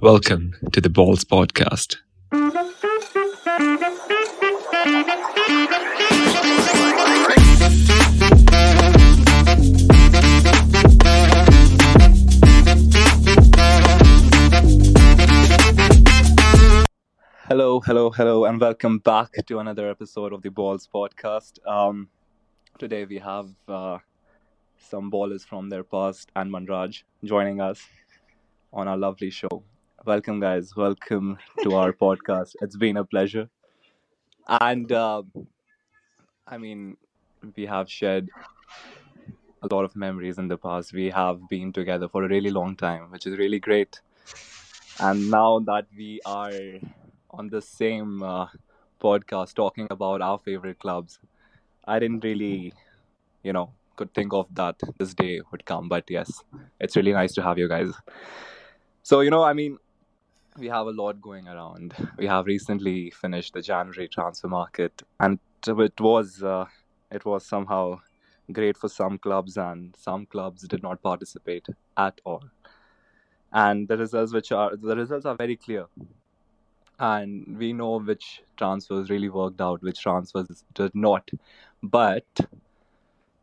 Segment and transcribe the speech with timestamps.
[0.00, 1.98] Welcome to the Balls Podcast.
[17.46, 21.64] Hello, hello, hello, and welcome back to another episode of the Balls podcast.
[21.68, 22.08] Um,
[22.78, 23.98] today we have uh,
[24.76, 27.80] some ballers from their past and Manraj joining us
[28.72, 29.62] on our lovely show.
[30.06, 30.76] Welcome, guys.
[30.76, 32.56] Welcome to our podcast.
[32.60, 33.48] It's been a pleasure.
[34.46, 35.22] And uh,
[36.46, 36.98] I mean,
[37.56, 38.28] we have shared
[39.62, 40.92] a lot of memories in the past.
[40.92, 44.02] We have been together for a really long time, which is really great.
[45.00, 46.52] And now that we are
[47.30, 48.48] on the same uh,
[49.00, 51.18] podcast talking about our favorite clubs,
[51.86, 52.74] I didn't really,
[53.42, 55.88] you know, could think of that this day would come.
[55.88, 56.44] But yes,
[56.78, 57.90] it's really nice to have you guys.
[59.02, 59.78] So, you know, I mean,
[60.58, 61.94] we have a lot going around.
[62.16, 66.66] We have recently finished the January transfer market, and it was uh,
[67.10, 68.00] it was somehow
[68.52, 72.44] great for some clubs, and some clubs did not participate at all.
[73.52, 75.86] And the results, which are the results, are very clear,
[76.98, 81.28] and we know which transfers really worked out, which transfers did not.
[81.82, 82.26] But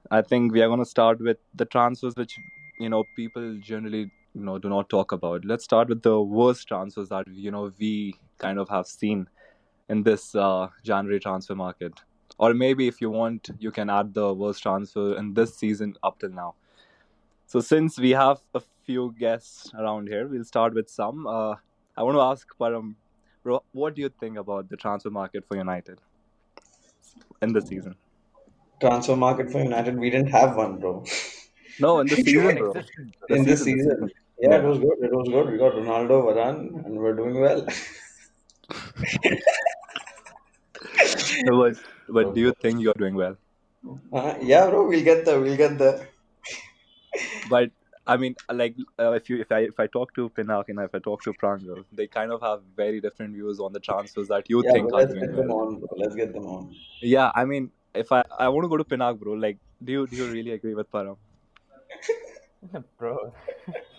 [0.09, 2.37] I think we are going to start with the transfers which
[2.79, 5.45] you know people generally you know do not talk about.
[5.45, 9.27] Let's start with the worst transfers that you know we kind of have seen
[9.89, 11.93] in this uh, January transfer market.
[12.37, 16.19] Or maybe if you want, you can add the worst transfer in this season up
[16.19, 16.55] till now.
[17.45, 21.27] So since we have a few guests around here, we'll start with some.
[21.27, 21.55] Uh,
[21.97, 22.95] I want to ask Param,
[23.43, 25.99] bro, what do you think about the transfer market for United
[27.41, 27.95] in this season?
[28.81, 31.05] transfer market for United, we didn't have one, bro.
[31.79, 32.73] No, in the season, bro.
[33.29, 34.11] In the season, season.
[34.41, 34.67] Yeah, it Yeah.
[34.67, 34.97] was good.
[35.01, 35.51] It was good.
[35.51, 37.65] We got Ronaldo, Varane, and we're doing well.
[41.45, 43.37] No, but, but do you think you're doing well?
[44.13, 45.39] Uh, yeah, bro, we'll get there.
[45.39, 46.07] We'll get there.
[47.49, 47.71] But
[48.07, 50.93] I mean, like, uh, if you if I if I talk to Pinak and if
[50.95, 54.49] I talk to Prangal, they kind of have very different views on the transfers that
[54.49, 55.57] you Yeah, think bro, are let's doing get them well.
[55.59, 55.87] on, bro.
[55.97, 56.75] Let's get them on.
[57.01, 60.07] Yeah, I mean, if I I want to go to Pinak, bro, like, do you
[60.07, 61.17] do you really agree with Param?
[62.97, 63.33] Bro,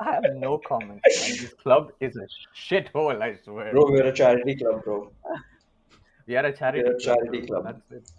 [0.00, 1.02] I have no comments.
[1.20, 1.36] Man.
[1.42, 3.70] This club is a shithole, I swear.
[3.72, 5.12] Bro, we're a charity club, bro.
[6.26, 7.62] We are a charity We're a club, charity bro.
[7.62, 7.64] club.
[7.90, 8.10] That's it.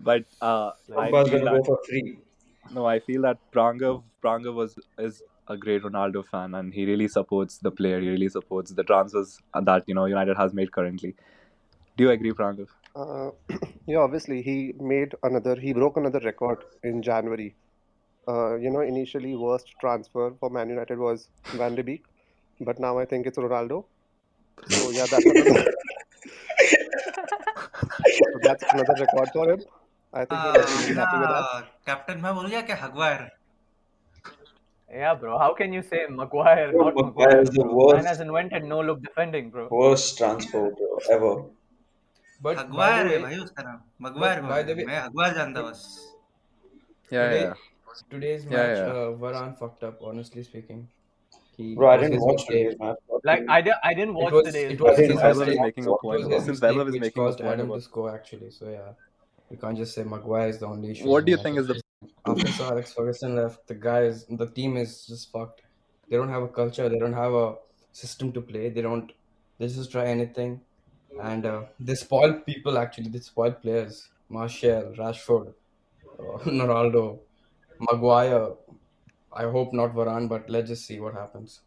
[0.00, 2.18] But uh, I Pogba's feel gonna go that for free.
[2.72, 7.08] no, I feel that Prangav Prangav was is a great Ronaldo fan, and he really
[7.08, 8.00] supports the player.
[8.00, 9.38] He really supports the transfers
[9.70, 11.14] that you know United has made currently.
[11.96, 12.68] Do you agree, Prangav?
[12.96, 13.30] Uh,
[13.86, 15.56] yeah, obviously he made another.
[15.56, 17.54] He broke another record in January.
[18.27, 22.03] Uh, you know, initially worst transfer for Man United was Van de Beek,
[22.61, 23.85] but now I think it's Ronaldo.
[24.67, 25.65] So yeah, that's another.
[28.17, 29.61] so that's another record for him.
[30.13, 31.43] I think हाँ, he's really happy with that.
[31.43, 33.29] अपना captain मैं बोल गया क्या हगवायर
[34.89, 35.37] Yeah, bro.
[35.37, 37.73] How can you say Maguire, Bro, not Maguire Maguire, is the bro?
[37.73, 38.07] Man worst.
[38.07, 39.67] has invented no look defending, bro.
[39.71, 41.33] Worst transfer, bro, ever.
[42.41, 44.99] But by हगवायर the है way, भाई उसका नाम Maguire but by the way, मैं
[45.01, 45.83] हगवायर जानता but बस
[47.11, 47.53] Yeah, today yeah,
[48.10, 48.84] today's match, yeah.
[48.84, 50.00] uh, Varane fucked up.
[50.02, 50.88] Honestly speaking,
[51.56, 52.48] he Bro, I didn't watch mistake.
[52.48, 52.96] today's match.
[53.24, 55.08] Like do I, di- I didn't It watch was today's it was match.
[55.08, 55.60] his I Since Weber didn't is mistake.
[55.60, 55.94] making a.
[55.94, 57.80] It point, was his Since Weber mistake is which making a point Adam about to
[57.82, 58.50] score actually.
[58.50, 58.92] So yeah,
[59.50, 61.80] you can't just say Maguire is the only issue what do you think is the
[62.26, 65.62] After Sir Alex Ferguson left, the guys, the team is just fucked.
[66.08, 66.88] They don't have a culture.
[66.88, 67.56] They don't have a
[67.92, 68.68] system to play.
[68.70, 69.10] They don't.
[69.58, 70.60] They just try anything,
[71.22, 72.78] and uh, they spoil people.
[72.78, 74.08] Actually, they spoil players.
[74.28, 75.54] Martial, Rashford,
[76.18, 77.20] uh, Ronaldo,
[77.79, 78.53] Maguire.
[79.31, 81.61] I hope not Varane, but let's just see what happens.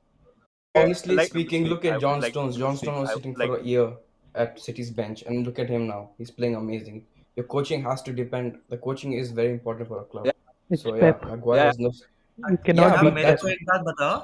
[0.75, 2.55] Honestly like speaking, see, look I at would John like Stones.
[2.55, 3.93] to John see Stone was I sitting would like for a year
[4.35, 6.11] at City's bench, and look at him now.
[6.19, 7.05] He's playing amazing.
[7.37, 8.59] Your coaching has to depend.
[8.69, 10.27] The coaching is very important for a club.
[10.27, 10.33] yeah
[10.71, 11.25] It's So yeah, Pep.
[11.31, 11.93] Maguire yeah was no.
[12.51, 13.31] You cannot Yeah, अच्छा beat but मेरे Pep.
[13.31, 14.17] that's को एक बात बताओ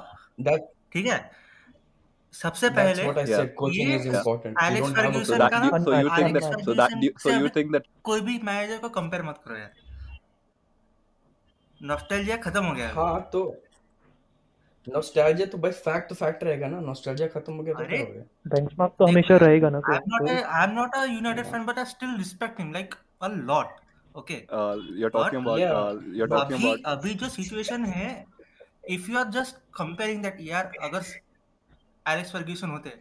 [0.49, 1.19] that ठीक है
[2.33, 3.55] सबसे that's पहले what I yeah said.
[3.61, 4.57] Coaching ये is yeah important.
[4.61, 6.29] You Alex don't have a so Fergusson that का do ना you, so you think
[6.29, 8.77] Alex that so that Fergusson do, so से you अगर think that कोई भी manager
[8.85, 9.71] को compare मत करो यार
[11.84, 13.40] नॉस्टैल्जिया खत्म हो गया है। हाँ तो
[14.86, 18.00] नॉस्टैल्जिया तो भाई फैक्ट तो फैक्ट रहेगा ना। नॉस्टैल्जिया खत्म हो गया तो अरे क्या
[18.00, 18.22] हो गया?
[18.48, 21.78] बेंचमार्क तो हमेशा रहेगा ना I am not I am not a United fan but
[21.78, 23.80] I still respect him like a lot
[24.14, 25.72] okay but about Yeah.
[25.74, 28.08] uh, you're talking अभी about अभी जो सिचुएशन है
[28.90, 31.04] if you are just comparing that यार अगर
[32.06, 32.92] Alex Ferguson होते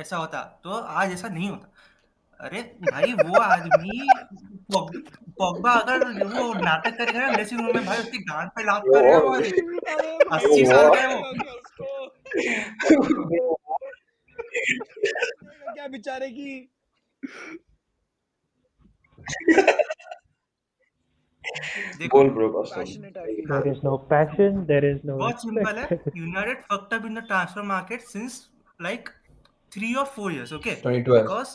[0.00, 1.72] ऐसा होता तो आज ऐसा नहीं होता।
[2.40, 4.08] अरे भाई वो आदमी
[4.72, 4.96] पोग-
[5.40, 6.04] पोग्बा अगर
[6.34, 9.26] वो नाटक करेगा ना ड्रेसिंग रूम में भाई उसकी गांड पे लात मारेगा what?
[9.26, 9.34] वो
[10.36, 11.18] अस्सी साल का है वो
[15.74, 16.50] क्या बेचारे की
[22.12, 23.02] बोल bro feel.
[23.48, 24.64] There is no passion.
[24.66, 25.98] There is no बहुत सिंपल है.
[26.16, 28.36] United fucked up in the transfer market since
[28.80, 29.10] like
[29.72, 31.22] three or four years okay 2012.
[31.22, 31.54] because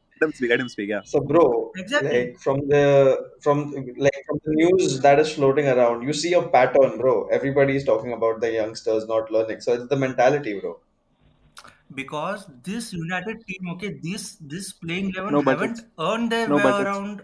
[0.20, 0.50] Let him speak.
[0.50, 0.88] Let him speak.
[0.88, 1.02] Yeah.
[1.04, 2.10] So, bro, Exactly.
[2.10, 3.72] like from the from
[4.06, 7.26] like from the news that is floating around, you see a pattern, bro.
[7.28, 9.60] Everybody is talking about the youngsters not learning.
[9.60, 10.80] So it's the mentality, bro.
[11.94, 16.56] because this United team, okay, this this playing eleven No, but haven't earned their no,
[16.56, 17.22] way but it's- around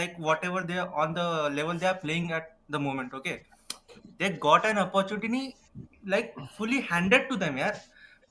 [0.00, 1.26] like whatever they are on the
[1.58, 3.12] level they are playing at the moment.
[3.14, 3.42] Okay,
[4.18, 5.56] they got an opportunity
[6.06, 7.80] like fully handed to them यार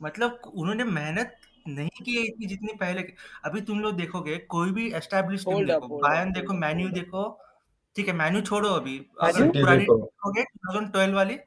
[0.02, 1.36] मतलब उन्होंने मेहनत
[1.67, 3.13] नहीं की है इतनी जितनी पहले की
[3.45, 6.89] अभी तुम लोग देखोगे कोई भी एस्टेब्लिश टीम देखो बायर्न hold देखो मैन्यू.
[6.89, 7.23] देखो
[7.97, 9.51] ठीक है मैन्यू छोड़ो अभी अगर?
[9.51, 11.39] पुरानी देखो। देखोगे 2012 वाली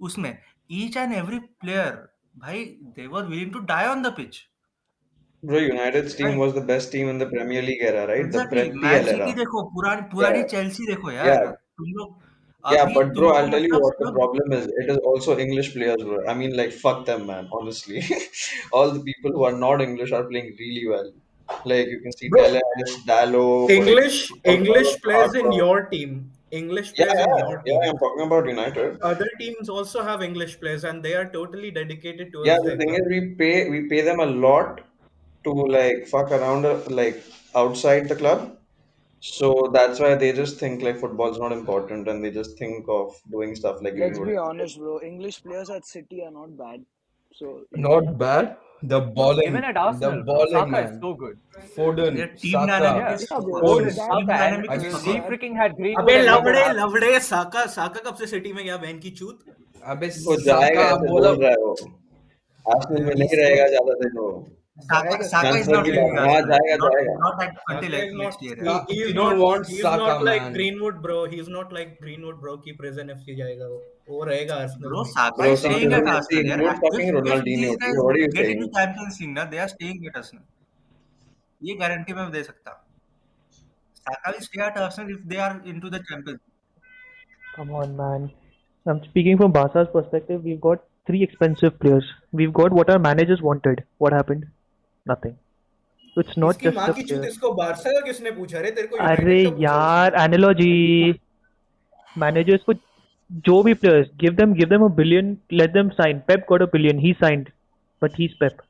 [0.00, 0.38] उसमें
[0.70, 1.90] ईच एंड एवरी प्लेयर
[2.38, 2.64] भाई
[2.96, 4.42] they were willing to die on the pitch
[5.42, 6.38] Bro, United's team Right.
[6.40, 8.28] was the best team in the Premier League era, right?
[8.34, 9.34] The exactly Prep man PL City era.
[9.36, 10.50] देखो पुरानी पुरानी Yeah.
[10.50, 11.50] Chelsea देखो यार Yeah.
[11.80, 12.14] तुम लोग
[12.70, 14.66] Yeah, but bro, I'll tell you what the problem is.
[14.66, 16.26] It is also English players, bro.
[16.26, 17.48] I mean, like, fuck them, man.
[17.52, 18.02] Honestly,
[18.72, 21.12] all the people who are not English are playing really well.
[21.64, 22.58] Like you can see Bro,
[23.06, 26.30] Dallo, like English English players in your team.
[26.50, 27.72] English players in yeah, your yeah.
[27.72, 27.80] team.
[27.82, 29.00] I'm talking about United.
[29.02, 32.42] Other teams also have English players and they are totally dedicated to.
[32.46, 34.80] Yeah, the thing is, we pay we pay them a lot
[35.44, 37.22] to like fuck around like
[37.54, 38.56] outside the club,
[39.23, 43.15] So that's why they just think like football's not important, and they just think of
[43.31, 44.27] doing stuff like Let's Greenwood.
[44.29, 45.01] be honest, bro.
[45.01, 46.85] English players at City are not bad.
[47.33, 48.57] So you know, Not bad.
[48.81, 50.85] The balling, Even at the Arsenal, bro, balling, Saka man.
[50.93, 51.37] is so good.
[51.75, 52.67] Foden, their team Saka.
[52.67, 53.13] dynamic Yeah.
[53.15, 53.61] is yeah, bro.
[53.65, 53.89] Foden.
[53.89, 56.27] That, team Saka dynamic and is you he see- fucking freaking had Greenwood अबे and
[56.29, 56.77] लवड़े Lampard.
[56.79, 59.39] लवड़े साका साका कब से city में गया बहन की चूत
[59.95, 61.75] अबे वो जाएगा साका ऐसे बोला बोल रहा है वो
[62.75, 64.29] आर्सेनल में नहीं रहेगा ज्यादा दिन वो
[64.87, 66.49] Saka, जाएगा Saka is ट्रांसफर not की leaving बात हाँ Arsenal.
[66.49, 68.55] जाएगा Not, जाएगा not at, until Saka like is next not year.
[68.59, 68.85] he, yeah.
[68.89, 70.53] he You is don't not want he is Saka, not like man.
[70.57, 73.79] Greenwood bro he is not like Greenwood bro की present FC जाएगा वो
[74.11, 76.27] वो रहेगा Arsenal Bro, में Saka Bro, is see, staying this at is- Arsenal.
[76.29, 76.55] see, Yeah.
[76.55, 77.85] Greenwood's If, fucking if Ronaldinho, these okay?
[77.87, 78.61] guys What are you get saying?
[78.61, 80.45] into Champions League, ना, they are staying at Arsenal.
[81.69, 82.75] ये guarantee मैं दे सकता
[84.07, 86.39] Saka will stay at Arsenal if they are into the Champions.
[87.55, 88.29] Come on, man.
[88.85, 90.43] I'm speaking from Barca's perspective.
[90.43, 92.07] We've got three expensive players.
[92.41, 93.83] We've got what our managers wanted.
[93.97, 94.45] What happened?
[95.06, 95.36] nothing
[96.16, 99.40] it's not just माँ की चूत इसको बादशाह का किसने पूछा रे तेरे को अरे
[99.62, 100.74] यार एनालॉजी
[102.18, 102.74] मैंने जो इसको
[103.48, 106.66] जो भी players give them give them a billion let them sign Pep got a
[106.76, 107.48] billion he signed
[108.02, 108.62] but he is Pep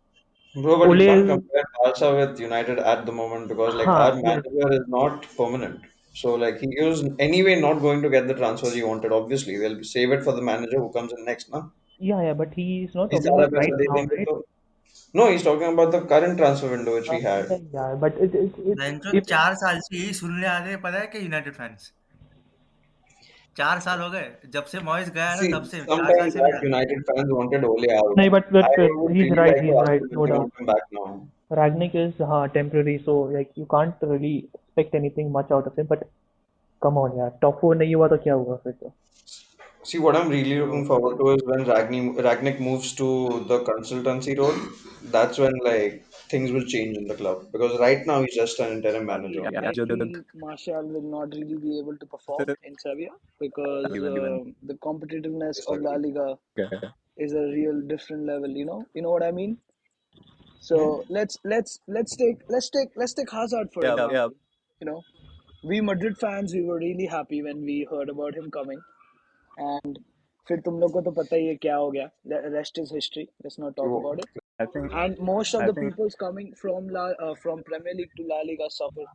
[0.54, 1.00] Bro, but Ole...
[1.00, 4.76] you can't compare Barca with United at the moment because like Haan, our manager yeah.
[4.76, 5.80] is not permanent.
[6.14, 9.10] So like he is anyway not going to get the transfers he wanted.
[9.10, 11.64] Obviously, they'll save it for the manager who comes in next, na?
[11.98, 13.12] Yeah, yeah, but he is not.
[13.12, 14.28] He's right now, right?
[15.14, 17.50] No, he's talking about the current transfer window which we had.
[17.74, 20.80] yeah but it, it, it, बेंचो if चार साल से यही सुनने आ रहे हैं
[20.86, 21.92] पता है कि यूनाइटेड फैंस
[23.58, 26.00] चार साल हो गए जब से मॉइस गया है See, ना तब से चार साल
[26.00, 28.16] sometimes से that United fans wanted Ole out.
[28.34, 30.24] But- but, I uh, would he's really right, like he's to ask right, him no
[30.24, 30.42] if he doubt.
[30.42, 31.06] would come back now.
[31.60, 35.86] Ragnick is uh, temporary so like you can't really expect anything much out of him
[35.94, 36.04] but
[36.82, 38.92] come on यार top four नहीं हुआ तो क्या हुआ फिर तो
[39.84, 44.36] See, what I'm really looking forward to is when Ragni- Rangnick moves to the consultancy
[44.38, 44.56] role.
[45.12, 48.72] That's when like things will change in the club because right now he's just an
[48.72, 49.40] interim manager.
[49.42, 53.92] Yeah, I yeah, feel Martial will not really be able to perform in Sevilla because
[53.92, 54.40] Given, given.
[54.40, 56.38] um, the competitiveness of La Liga
[57.16, 58.48] is a real different level.
[58.50, 59.58] You know, you know what I mean.
[60.60, 64.28] So let's let's let's take let's take let's take Hazard for Yeah, yeah.
[64.80, 65.02] You know,
[65.64, 68.80] we Madrid fans we were really happy when we heard about him coming,
[69.58, 69.98] and
[70.48, 72.08] फिर तुम लोग को तो पता ही है क्या हो गया.
[72.30, 73.22] The rest is history.
[73.44, 74.40] Let's not talk Wo- about it.
[74.62, 77.94] I think And most of I the think- people's coming from La uh, from Premier
[78.00, 79.06] League to La Liga suffer.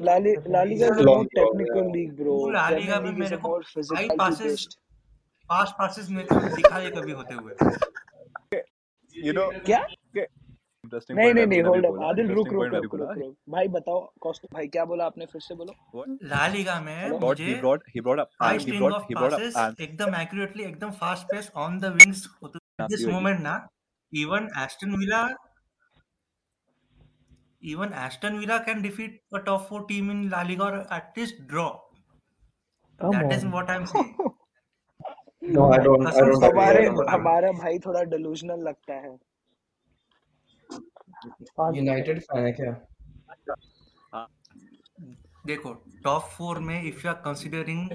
[0.00, 1.92] La, Li- La Liga is a Long more ball, technical yeah.
[1.96, 2.36] league, bro.
[2.56, 4.66] La Premier Liga में मेरे को physicality passes.
[5.52, 7.54] Fast passes मेरे को दिखाई कभी होते हुए
[9.26, 9.80] you know क्या
[10.92, 14.84] इंटरेस्टिंग नहीं नहीं नहीं होल्ड अप आदिल रुक रुक रुक भाई बताओ कॉस्ट भाई क्या
[14.84, 16.04] बोला आपने फिर से बोलो?
[16.32, 20.14] ला लिगा में मुझे he brought he brought up he brought he brought up एकदम
[20.20, 23.54] एक्यूरेटली एकदम fast pace on the wings होते दिस मोमेंट ना
[24.12, 25.22] even Aston Villa
[27.72, 31.68] even Aston Villa can defeat a top 4 team in La Liga और at least draw
[33.00, 34.30] that is what I am saying
[35.42, 39.08] No, I don't, I don't हमारे हमारा भाई थोड़ा delusional लगता है।
[41.24, 42.72] United fan है क्या?
[45.46, 45.72] देखो
[46.04, 47.90] टॉप फोर में if you are considering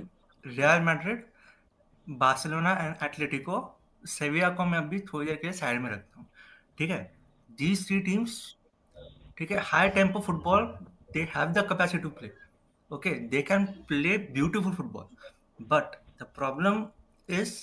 [0.45, 1.25] Real Madrid
[2.07, 3.59] Barcelona and Atletico
[4.03, 6.27] Sevilla को मैं अभी थोड़ी देर के साइड में रखता हूँ।
[6.77, 6.99] ठीक है?
[7.49, 8.55] दीज थ्री टीम्स
[9.37, 9.59] ठीक है?
[9.63, 10.65] High tempo football
[11.13, 12.31] they have the capacity to play
[12.91, 16.85] okay they can play beautiful football but the problem
[17.29, 17.53] is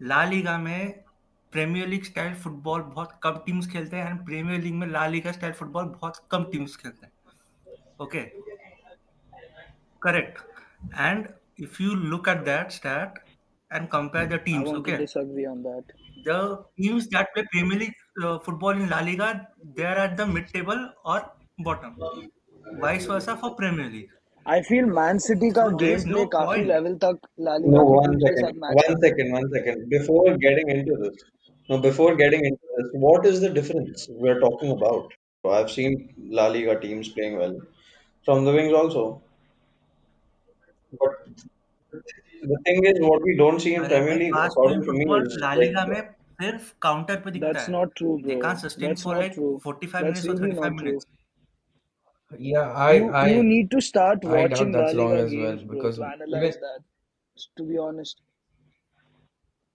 [0.00, 1.04] La Liga में
[1.52, 5.32] प्रीमियर लीग स्टाइल फुटबॉल बहुत कम टीम्स खेलते हैं एंड प्रीमियर लीग में La Liga
[5.32, 7.12] style football बहुत कम teams खेलते हैं
[8.00, 8.26] okay
[10.02, 10.36] correct
[11.04, 11.28] and
[11.68, 13.16] if you look at that stat
[13.70, 15.96] and compare the teams to okay disagree on that
[16.28, 16.36] the
[16.82, 19.30] teams that play premier league uh, football in la liga
[19.78, 21.18] they are at the mid table or
[21.70, 21.96] bottom
[22.86, 24.14] vice versa for premier league
[24.46, 28.62] I feel Man City का गेम no काफ़ी level तक ला No, one second.
[28.78, 29.32] One second.
[29.32, 29.90] One second.
[29.90, 31.26] Before getting into this,
[31.69, 35.13] no, before getting into this, what is the difference we're talking about?
[35.45, 37.59] I've seen La Liga teams playing well
[38.25, 39.21] from the wings also,
[40.99, 41.27] but
[42.41, 44.83] the thing is, what we don't see in अरे Premier भाई League, fast according moving
[44.83, 46.01] to me, football is La like Liga में
[46.41, 49.25] सिर्फ counter पे दिखता That's है not true they bro can't sustain That's for not
[49.25, 51.05] like true 45 That's minutes or really 35 not true minutes
[52.37, 55.25] Yeah, I You I you need to start I doubt watching La that's wrong Liga
[55.25, 56.83] as well games bro because to even analyze that
[57.57, 58.21] to be honest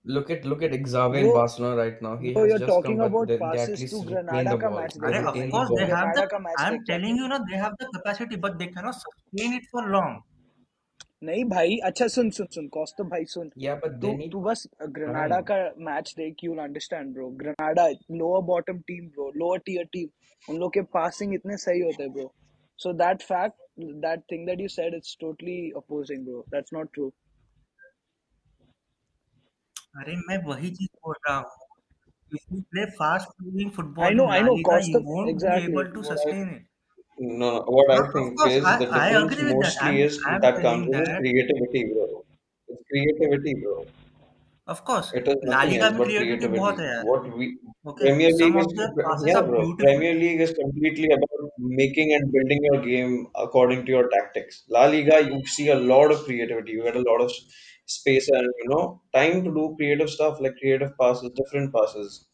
[0.05, 2.17] Look at look at Xavi in Barcelona right now.
[2.17, 4.49] He has you're just come, talking about they, they at passes least to retain Granada
[4.49, 4.79] the ball.
[4.79, 5.95] Match They अरे of retain the course they ball.
[5.95, 8.57] have Granada the का match I'm देख telling you ना they have the capacity but
[8.59, 10.21] they cannot sustain it for long
[11.23, 14.39] नहीं भाई अच्छा सुन सुन सुन कौस्तुभ भाई सुन Yeah, but तू they need तू
[14.47, 14.67] बस
[14.97, 15.57] ग्रेनाडा का
[15.89, 20.73] मैच देख you understand bro Granada lower bottom team bro lower tier team उन लोग
[20.73, 22.31] के पासिंग इतने सही होते हैं bro
[22.79, 23.55] so that fact
[24.05, 27.11] that thing that you said it's totally opposing bro that's not true
[30.00, 31.66] अरे मैं वही चीज बोल रहा हूँ
[32.38, 33.70] if you play fast moving
[34.06, 36.04] I football no in I La no Liga you Kaustubh won't be exactly able to
[36.06, 36.66] what I sustain it
[37.40, 39.60] no, no, what I no, of think course is I, the I difference agree with
[39.66, 42.24] that mostly I'm is I'm that telling comes in is that creativity, bro.
[42.68, 43.86] It's creativity, bro.
[44.72, 46.80] of course It is La nothing Liga else में but creativity बहुत creativity.
[46.80, 47.58] है यार What we
[47.92, 49.60] okay Premier some League of is their passes yeah, are bro.
[49.60, 54.64] beautiful Premier League is completely about making and building your game according to your tactics.
[54.68, 56.72] La Liga, you see a lot of creativity.
[56.72, 57.32] You get a lot of
[57.86, 62.26] space and you know time to do creative stuff like creative passes, different passes,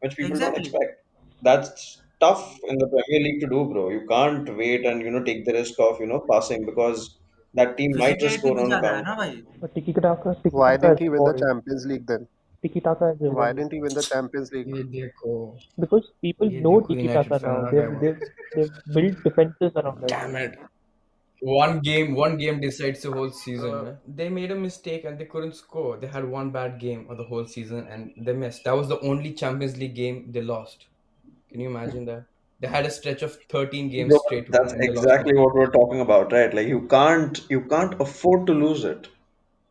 [0.00, 1.04] which people don't exactly expect.
[1.42, 3.88] That's tough in the Premier League to do, bro.
[3.90, 7.18] You can't wait and you know take the risk of you know passing because
[7.54, 9.16] that team might just physicality score भी on a ज्यादा है ना counter.
[9.16, 11.42] भाई But Tiki Taka, Tiki Why Taka didn't has he win the evolved.
[11.44, 12.28] Champions League then?
[12.62, 14.68] Tiki Taka has Why evolved didn't he win the Champions League?
[14.76, 15.34] ये देखो
[15.84, 17.56] because people ये know देखो Tiki United Taka fan now.
[17.56, 18.20] आ They've गया they've
[18.54, 20.08] they've built defenses around it.
[20.14, 20.56] Damn it.
[21.41, 23.79] One game, one game decides the whole season.
[23.79, 23.97] Uh, man.
[24.07, 25.97] They made a mistake and they couldn't score.
[25.97, 28.63] They had one bad game of the whole season and they missed.
[28.65, 30.87] That was the only Champions League game they lost.
[31.51, 32.25] Can you imagine that?
[32.59, 35.33] They had a stretch of 13 games Bro, straight that's win and they lost exactly
[35.35, 36.53] what we're talking about, right?
[36.53, 39.09] Like you can't you can't afford to lose it.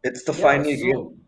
[0.03, 1.27] It's the Yeah, final so game.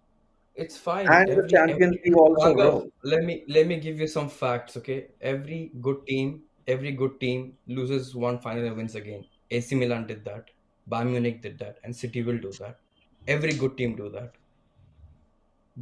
[0.54, 1.20] it's fine.
[1.20, 2.88] And the Champions every League also, Raghav, bro.
[3.04, 5.08] let me let me give you some facts, okay?
[5.20, 9.24] Every good team, every good team loses one final and wins again.
[9.51, 10.51] AC Milan did that.
[10.89, 12.79] Bayern Munich did that, and City will do that.
[13.27, 14.35] Every good team do that.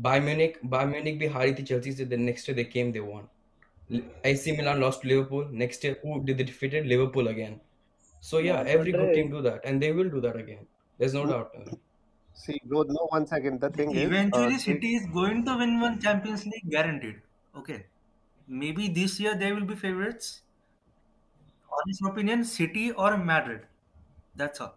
[0.06, 2.06] Bayern Munich, Bayern Munich भी हारी थी Chelsea से.
[2.14, 3.30] The next year they came, they won.
[4.00, 5.48] L- AC Milan lost to Liverpool.
[5.64, 6.88] Next year, who did they defeated?
[6.94, 7.60] Liverpool again.
[8.32, 9.38] So yeah, Not every good team Madrid.
[9.38, 10.68] do that, and they will do that again.
[10.98, 11.32] There's no Hmm.
[11.36, 11.56] doubt.
[11.56, 11.80] in it.
[12.34, 13.62] See, bro, no, one second.
[13.62, 17.22] The thing is, uh, eventually take City is going to win one Champions League guaranteed
[17.56, 17.86] okay
[18.48, 20.44] maybe this year they will be favorites
[21.80, 23.66] honest opinion City or Madrid
[24.36, 24.76] that's all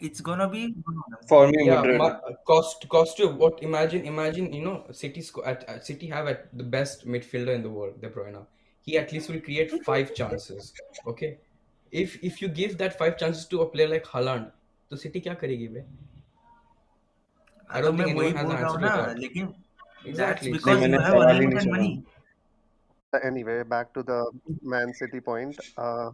[0.00, 1.28] it's gonna be one of them.
[1.28, 1.98] For me, Yeah, Madrid.
[1.98, 3.62] ma- cost cost you what?
[3.62, 7.62] Imagine imagine you know City sco- at, at City have at the best midfielder in
[7.62, 8.46] the world, De Bruyne.
[8.80, 10.74] He at least will create five chances.
[11.06, 11.38] Okay,
[11.90, 14.50] if if you give that five chances to a player like Haaland,
[14.90, 15.84] तो City क्या करेगी बे?
[17.70, 18.90] I हाँ तो don't मैं think वही anyone has बोल an रहा हूँ answer ना
[18.90, 19.18] to that.
[19.18, 19.54] लेकिन
[20.20, 20.52] that's Exactly.
[20.66, 21.76] नहीं because मैंने you have सवाल ही नहीं unlimited सुना.
[21.76, 21.92] money
[23.22, 24.30] anyway, back to the
[24.62, 25.58] Man City point.
[25.76, 26.10] Uh,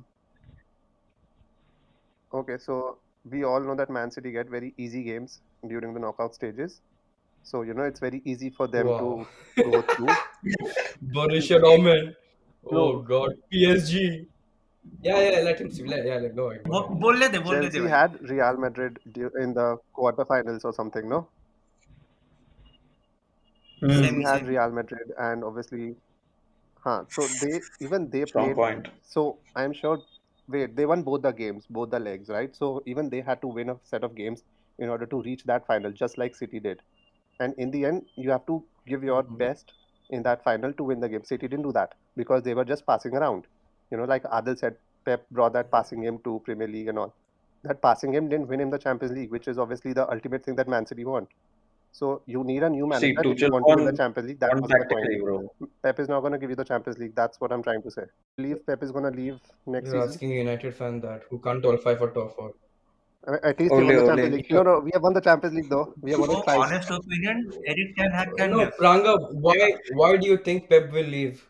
[2.35, 6.35] okay, so we all know that Man City get very easy games during the knockout
[6.35, 6.81] stages.
[7.43, 8.99] So, you know, it's very easy for them Wow.
[8.99, 10.14] to go through.
[11.12, 12.14] Borussia Dortmund.
[12.67, 13.31] Oh No, God.
[13.52, 14.26] PSG.
[15.02, 15.40] Yeah, yeah.
[15.40, 15.85] Let him see.
[15.85, 16.64] Let, yeah, let go ahead.
[16.64, 17.00] Go वो ahead.
[17.00, 19.67] बोल लेते बोल लेते Chelsea भाई had Real Madrid du- in the
[19.99, 21.21] quarterfinals or something, no?
[23.81, 23.88] Hmm.
[23.88, 25.97] Chelsea semi had semi Real Madrid, and obviously,
[26.84, 28.56] Huh, so they even they Strong played.
[28.56, 28.88] point.
[29.02, 30.02] So I'm sure.
[30.48, 32.54] Wait, they won both the games, both the legs, right?
[32.56, 34.44] So even they had to win a set of games
[34.78, 36.82] in order to reach that final, just like City did.
[37.40, 39.38] And in the end, you have to give your Mhm.
[39.38, 39.74] best
[40.10, 41.24] in that final to win the game.
[41.24, 43.48] City didn't do that because they were just passing around.
[43.92, 47.13] You know, like Adil said, Pep brought that passing game to Premier League and all.
[47.63, 50.56] That passing game didn't win him the Champions League, which is obviously the ultimate thing
[50.56, 51.30] that Man City want.
[51.96, 54.28] So you need a new See, manager if you Tuchel want to win the Champions
[54.30, 54.40] League.
[54.40, 55.24] That won was my tactically, point.
[55.24, 55.68] bro.
[55.84, 57.14] Pep is not going to give you the Champions League.
[57.16, 58.04] That's what I'm trying to say.
[58.38, 60.10] Believe Pep is going to leave next You're season.
[60.10, 62.54] asking a United fan that who can't qualify for top four.
[63.44, 64.08] At least we won the ole.
[64.08, 64.52] Champions League.
[64.52, 65.94] No, no, we have won the Champions League though.
[66.02, 66.58] We have won So it twice.
[66.72, 68.66] honest opinion, Erik Ten Hag can No.
[68.80, 71.48] Pranga, why why do you think Pep will leave?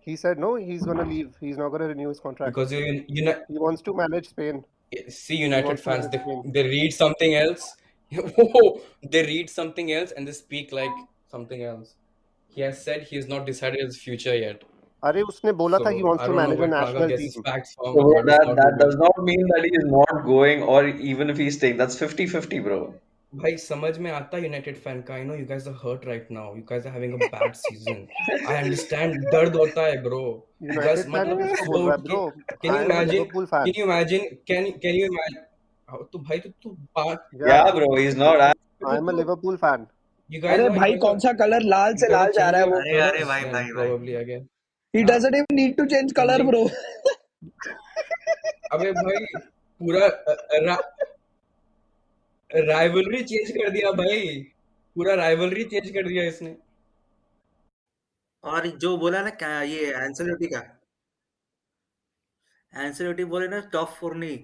[0.00, 1.36] He said no, he's going to leave.
[1.40, 2.54] He's not going to renew his contract.
[2.54, 4.64] Because you you He wants to manage Spain.
[5.08, 6.22] see United fans they
[6.56, 7.76] they read something else.
[8.41, 8.81] Oh,
[9.13, 10.99] they read something else and they speak like
[11.31, 11.95] something else.
[12.57, 14.61] He has said he has not decided his future yet.
[15.03, 16.85] अरे उसने बोला था he So wants I to don't know manage a where Pranga
[16.85, 17.43] national gets his team.
[17.49, 17.97] facts from.
[17.97, 18.85] So What is that not that good.
[18.85, 20.79] does not mean that he is not going, or
[21.11, 21.77] even if he's staying.
[21.83, 22.79] That's 50-50, bro.
[23.33, 26.55] भाई समझ में आता United fan का I know you guys are hurt right now
[26.55, 27.97] you guys are having a bad season
[28.49, 30.21] I understand दर्द होता है bro
[30.63, 32.21] you guys United fan मतलब कैसे उसको बोल रहा है उठ bro?
[32.51, 33.65] के can I you am a imagine Liverpool fan.
[33.65, 35.41] Can you imagine can can you imagine
[35.92, 39.86] तो भाई तो तू बात या bro he is not I am a Liverpool fan
[40.30, 42.76] you guys अरे भाई कौन सा कलर लाल से लाल जा रहा है वो?
[42.76, 44.46] अरे अरे भाई भाई probably again
[44.94, 45.02] he.
[45.04, 46.62] Doesn't even need to change colour bro
[48.72, 49.24] अबे भाई
[49.80, 50.06] पूरा
[52.50, 54.18] राइवलरी चेंज कर दिया भाई।
[54.96, 56.56] पूरा राइवलरी चेंज कर दिया इसने।
[58.44, 60.60] और जो बोला ना क्या ये एंसेलोटी का?
[62.72, 64.38] एंसेलोटी बोले ना टॉप फोर नहीं।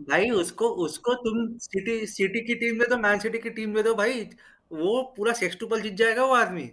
[0.00, 3.82] भाई उसको उसको तुम सिटी सिटी की टीम में तो मैन सिटी की टीम में
[3.84, 4.22] तो भाई
[4.72, 6.70] वो पूरा सेक्सटूपल जीत जाएगा वो आदमी।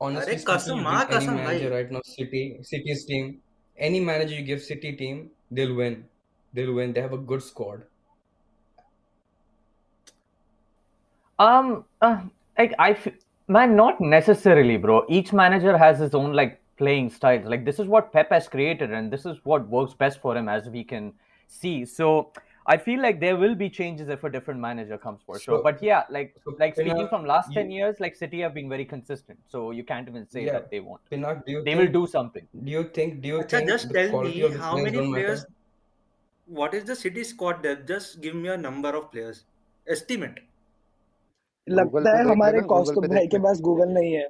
[0.00, 3.34] अरे कसम माँ हाँ, कसम भाई। Right now City City's team
[3.78, 5.18] any manager you give City team
[5.52, 5.94] they will win
[6.54, 7.82] they will win they have a good squad
[11.38, 11.68] um
[12.02, 12.16] uh,
[12.58, 12.94] like i
[13.48, 15.04] man not necessarily bro.
[15.08, 17.45] Each manager has his own like playing styles.
[17.45, 20.49] Like this is what Pep has created, and this is what works best for him,
[20.49, 21.13] as we can
[21.47, 21.85] see.
[21.85, 22.31] So
[22.67, 25.57] I feel like there will be changes if a different manager comes for sure.
[25.57, 28.39] So, But yeah, like so like speaking Pinak, from last ten you, years, like City
[28.41, 29.39] have been very consistent.
[29.47, 31.01] So you can't even say yeah, that they won't.
[31.11, 32.47] Pinak, do you They will think, do something.
[32.63, 34.73] do you think, do you अच्छा think just the tell quality me of the how
[34.73, 35.23] players many don't matter?
[35.25, 35.45] players
[36.47, 39.45] what is the city squad depth just give me a number of players
[39.97, 40.43] estimate
[41.69, 43.61] Google लगता पे है देख हमारे लेना Google कौस्तुभ पे भाई देख के ले पास
[43.69, 44.27] गूगल नहीं है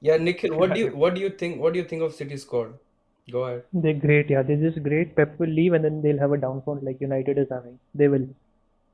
[0.00, 2.36] yeah, Nikhil, what do you, what do you think, what do you think of City
[2.36, 2.74] squad?
[3.30, 3.64] Go ahead.
[3.72, 4.42] They're great, yeah.
[4.42, 5.14] They're just great.
[5.14, 7.78] Pep will leave and then they'll have a downfall like United is having.
[7.94, 8.26] They will.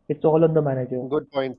[0.08, 1.00] It's all on the manager.
[1.08, 1.58] Good point.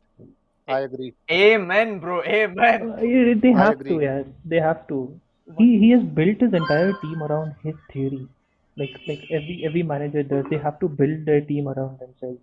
[0.68, 1.14] I agree.
[1.32, 2.24] Amen, bro.
[2.24, 2.92] Amen.
[2.92, 4.24] Uh, they have to, yeah.
[4.44, 5.20] They have to.
[5.58, 8.28] He he has built his entire team around his theory.
[8.76, 10.46] Like like every every manager does.
[10.50, 12.40] They have to build their team around themselves.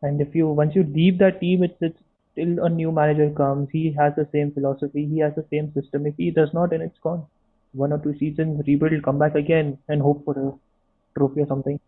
[0.00, 1.98] And if you once you leave that team, it's it's
[2.36, 3.70] till a new manager comes.
[3.70, 5.06] He has the same philosophy.
[5.06, 6.06] He has the same system.
[6.06, 7.26] If he does not, then it's gone.
[7.72, 11.80] One or two seasons, rebuild, come back again, and hope for a trophy or something.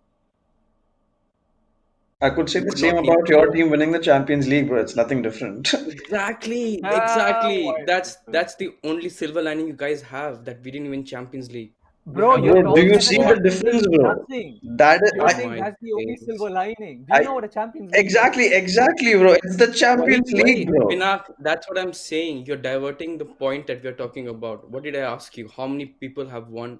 [2.20, 4.80] I could say the Could same about your team winning the Champions League, bro.
[4.80, 5.72] It's nothing different.
[5.88, 7.62] Exactly, Ah, exactly.
[7.62, 11.50] why That's that's the only silver lining you guys have that we didn't win Champions
[11.50, 11.74] League.
[12.06, 14.14] We Bro, you're Bro, do you see the difference, bro?
[14.14, 14.60] nothing.
[14.76, 17.04] That is, I, saying that's the only silver lining.
[17.04, 18.00] Do you I know what a Champions League is?
[18.00, 19.32] exactly, exactly, bro.
[19.32, 20.86] It's the Champions why, League, bro.
[20.86, 22.46] Pinak, that's what I'm saying.
[22.46, 24.70] You're diverting the point that we're talking about.
[24.70, 25.48] What did I ask you?
[25.56, 26.78] How many people have won,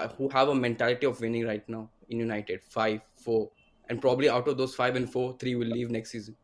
[0.00, 2.60] uh, who have a mentality of winning right now in United?
[2.64, 3.50] Five, four,
[3.88, 6.34] and probably out of those five and four, three will leave next season.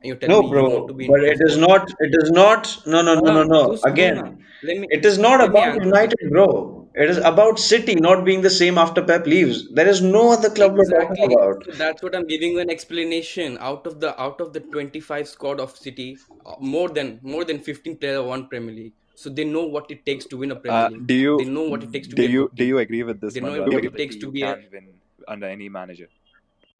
[0.00, 1.90] And you're No, me you bro, to be but it is not.
[2.00, 2.78] It is not.
[2.86, 3.66] No, no, no, no, Hold on, no.
[3.66, 3.92] do suno na.
[3.92, 5.74] Again, Let me it is not about.
[5.84, 6.83] United, bro.
[6.94, 9.70] It is about City not being the same after Pep leaves.
[9.74, 11.62] There is no other club we're talking about.
[11.64, 13.56] So that's what I'm giving you an explanation.
[13.60, 17.58] Out of the out of the 25 squad of City, uh, more than more than
[17.60, 18.94] 15 players have won Premier League.
[19.14, 21.06] So they know what it takes to win a Premier Uh, League.
[21.06, 23.34] do you They know what it takes to do you do you agree with this,
[23.34, 26.08] They know what it takes to be a win under any manager?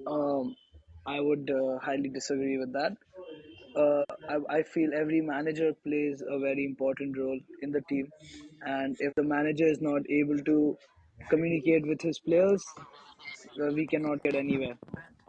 [0.07, 0.57] um
[1.07, 2.93] I would uh, highly disagree with that
[3.77, 8.13] uh, I, I feel every manager plays a very important role in the team.
[8.63, 10.77] And if the manager is not able to
[11.31, 12.65] communicate with his players
[13.61, 14.79] uh, we cannot get anywhere.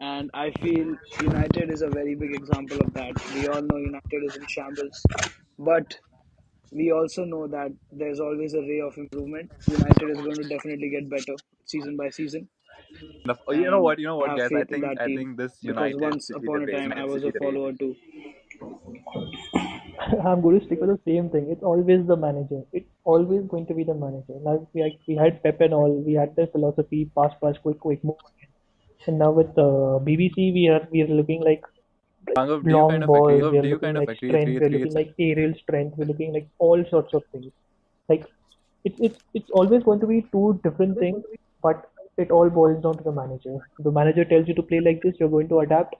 [0.00, 3.14] And i feel united is a very big example of that.
[3.34, 5.06] We all know united is in shambles.
[5.58, 5.98] But
[6.72, 9.52] we also know that there's always a ray of improvement.
[9.66, 12.48] United is going to definitely get better season by season
[13.24, 13.98] The- oh, you know what?
[13.98, 14.52] You know what, guys?
[14.52, 16.92] I faith in think that I team think this because United once upon a time
[16.92, 17.94] i was a follower too
[20.24, 21.48] I'm going to stick with the same thing.
[21.50, 22.62] It's always the manager.
[22.72, 24.34] It's always going to be the manager.
[24.48, 25.92] Like we had, we had Pep and all.
[26.06, 28.16] We had the philosophy: pass, pass, quick, quick, move.
[29.06, 31.62] And now with uh, BBC, we are we are looking like
[32.36, 33.30] Raghav, do you long kind of balls.
[33.30, 33.50] agree?
[33.50, 34.28] We are Do you looking kind of like agree?
[34.30, 34.46] strength.
[34.46, 35.94] Three, We're three, looking like aerial strength.
[35.96, 37.52] We're looking like all sorts of things.
[38.08, 38.24] Like
[38.84, 41.22] it's it's it's always going to be two different things,
[41.62, 43.58] but it all boils down to the manager.
[43.78, 45.14] The manager tells you to play like this.
[45.18, 45.94] You're going to adapt.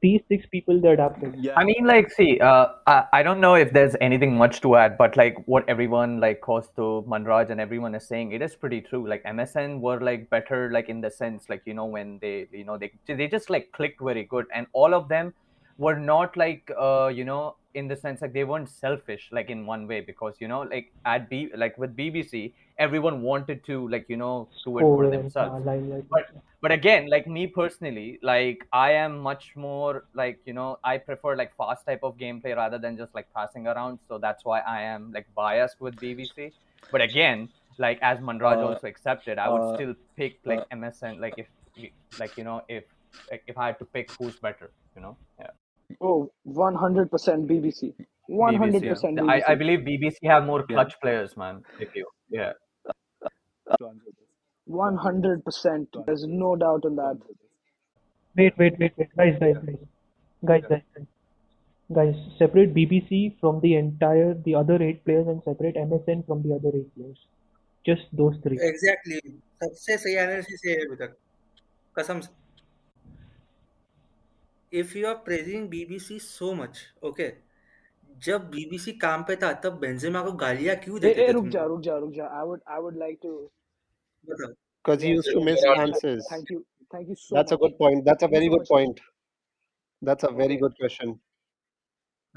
[0.00, 1.36] These six people, they adapted.
[1.38, 1.52] yeah.
[1.56, 4.98] I mean, like, see, uh, I, I don't know if there's anything much to add,
[4.98, 9.08] but like what everyone, like Kostu, Manraj, and everyone is saying, it is pretty true.
[9.08, 12.64] Like MSN were like better, like in the sense, like you know, when they, you
[12.64, 15.32] know, they they just like clicked very good, and all of them
[15.78, 19.66] were not like, uh, you know, in the sense like they weren't selfish, like in
[19.66, 24.06] one way, because you know, like at B, like with BBC, everyone wanted to, like
[24.08, 25.66] you know, do it for Score and uh, themselves.
[26.10, 26.26] But
[26.62, 31.34] but again like me personally like i am much more like you know i prefer
[31.34, 33.98] like fast type of gameplay rather than just like passing around.
[34.08, 36.52] So that's why i am like biased with bbc
[36.92, 41.18] but again like as manraj Uh, also accepted i would uh, still pick like msn
[41.20, 41.48] like if
[42.20, 42.84] like you know if
[43.30, 45.16] like, if i had to pick who's better you know?
[45.40, 45.50] Yeah.
[46.00, 47.94] Oh, 100% BBC.
[48.31, 48.93] 100% bbc yeah.
[48.93, 49.29] BBC.
[49.33, 50.69] I, I believe bbc have more Yeah.
[50.75, 52.53] clutch players man if you yeah
[53.21, 54.25] to answer this.
[54.67, 56.05] 100%.
[56.05, 57.09] There's no doubt in To that.
[57.11, 57.51] answer this.
[58.35, 59.77] Wait, wait, wait, wait, guys, guys, guys,
[60.43, 61.05] guys, guys, guys.
[61.89, 66.53] Guys, separate BBC from the entire the other eight players and separate MSN from the
[66.55, 67.19] other eight players.
[67.89, 68.57] Just those three.
[68.69, 69.19] Exactly
[69.63, 71.15] सबसे सही analysis है अभी तक
[71.99, 72.35] कसम से
[74.79, 76.79] if you are praising BBC so much
[77.11, 77.27] okay
[78.18, 81.80] जब BBC काम पे था तब बेंजेमा को गालियाँ क्यों देते थे रुक जा रुक
[81.82, 83.32] जा रुक जा। I would I would like to
[84.28, 86.60] because he used to miss chances thank you
[86.94, 89.00] thank you so much that's a good point that's a very good point
[90.02, 91.18] that's a very good question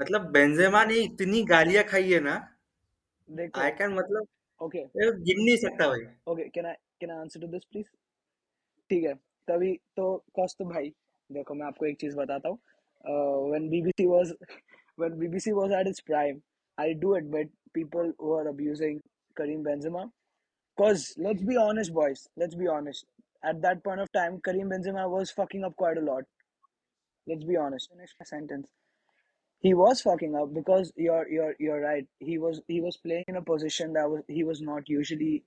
[0.00, 2.36] मतलब Benzema ने इतनी गालियाँ खाई है ना
[3.28, 4.26] देखो I can मतलब
[4.60, 7.86] okay मतलब गिन नहीं सकता भाई। Okay can I can answer to this please
[8.90, 9.14] ठीक है
[9.48, 10.92] तभी तो कॉस्ट भाई
[11.30, 12.58] देखो मैं आपको एक चीज़ बताता हूँ।
[13.50, 14.32] When BBC was
[14.96, 16.42] when BBC was at its prime.
[16.78, 19.00] I do admit people were abusing
[19.36, 20.10] Karim Benzema.
[20.78, 22.28] Cause let's be honest boys.
[22.36, 23.04] Let's be honest.
[23.44, 26.24] At that point of time Karim Benzema was fucking up quite a lot.
[27.26, 27.90] Let's be honest.
[27.90, 28.68] Finish my sentence.
[29.60, 32.06] He was fucking up because you're you're you're right.
[32.18, 35.44] He was he was playing in a position that was he was not usually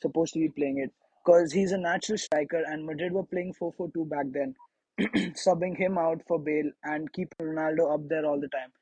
[0.00, 0.92] supposed to be playing it.
[1.24, 4.56] Because he's a natural striker and Madrid were playing 4-4-2 back then.
[5.46, 8.72] Subbing him out for Bale and keeping Ronaldo up there all the time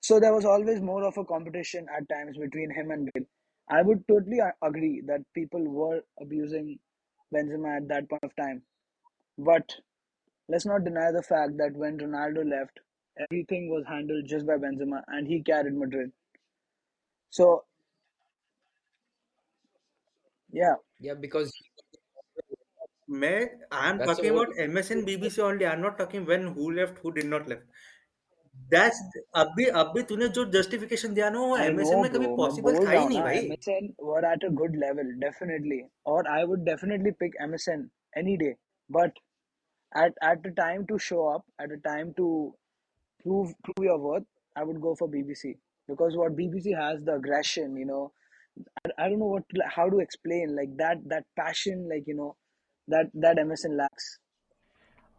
[0.00, 3.24] so there was always more of a competition at times between him and Bale.
[3.68, 6.78] I would totally agree that people were abusing
[7.32, 8.62] Benzema at that point of time.
[9.38, 9.70] But
[10.48, 12.80] let's not deny the fact that when Ronaldo left,
[13.18, 16.10] everything was handled just by Benzema and he carried Madrid.
[17.30, 17.64] So,
[20.50, 20.74] yeah.
[20.98, 21.52] Yeah, because.
[23.06, 25.66] May, I'm talking about MSN BBC only.
[25.66, 27.62] I'm not talking when who left, who did not left.
[28.74, 28.98] That's
[29.42, 32.26] अभी अभी तूने जो justification दिया ना वो MSN में कभी.
[32.26, 34.76] मैं पॉसिबल बोल था रहा ही हूँ नहीं ना भाई MSN were at a good
[34.84, 35.80] level, definitely.
[36.14, 37.84] Or I would definitely pick MSN
[38.22, 38.52] any day.
[38.90, 39.18] But
[40.04, 42.28] at at the time to show up, at the time to
[43.24, 45.52] prove prove your worth, I would go for BBC
[45.92, 48.02] because what BBC has the aggression, you know.
[48.78, 52.16] I, I don't know what to, how to explain like that that passion, like you
[52.22, 52.30] know,
[52.88, 54.10] that that MSN lacks.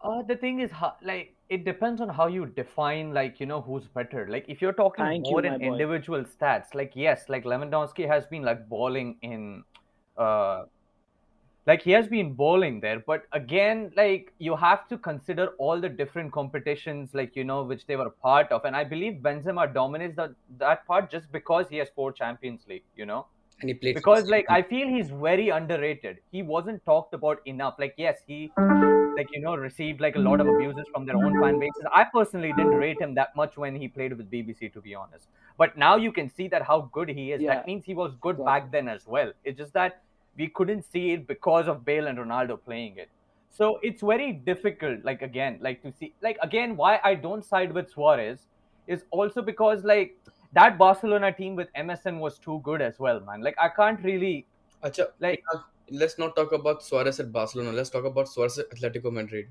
[0.10, 0.72] Uh, the thing is,
[1.08, 4.26] like, it depends on how you define, like, you know, who's better.
[4.30, 5.66] Like, if you're talking Thank you, more my in boy.
[5.74, 9.66] individual stats, like, yes, like Lewandowski has been like balling in,
[10.18, 10.64] uh,
[11.68, 13.04] like he has been bowling there.
[13.06, 17.86] But again, like, you have to consider all the different competitions, like, you know, which
[17.86, 18.64] they were part of.
[18.64, 22.86] And I believe Benzema dominates that that part just because he has four Champions League,
[22.96, 23.26] you know
[23.60, 24.32] and he played for because City.
[24.32, 28.52] like i feel he's very underrated he wasn't talked about enough like yes he
[29.16, 31.84] like you know received like a lot of abuses from their own fan bases.
[31.94, 35.28] I personally didn't rate him that much when he played with bbc to be honest.
[35.58, 37.42] But now you can see that how good he is.
[37.42, 38.46] Yeah, that means he was good exactly.
[38.46, 39.32] back then as well.
[39.44, 40.02] It's just that
[40.38, 43.10] we couldn't see it because of bale and ronaldo playing it.
[43.50, 47.74] So it's very difficult like again like to see like again why i don't side
[47.74, 48.48] with suarez
[48.88, 50.18] is also because like
[50.54, 53.42] that barcelona team with msn was too good as well man.
[53.42, 54.46] Like i can't really
[54.84, 55.44] Acha, like
[55.92, 57.72] let's not talk about Suarez at Barcelona.
[57.72, 59.48] Let's talk about Suarez at Atletico Madrid.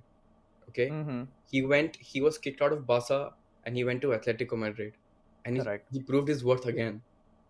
[0.70, 1.26] Okay, mhm.
[1.50, 1.96] he went.
[1.96, 3.32] He was kicked out of Barca,
[3.64, 4.92] and he went to Atletico Madrid,
[5.44, 7.02] and he, he proved his worth again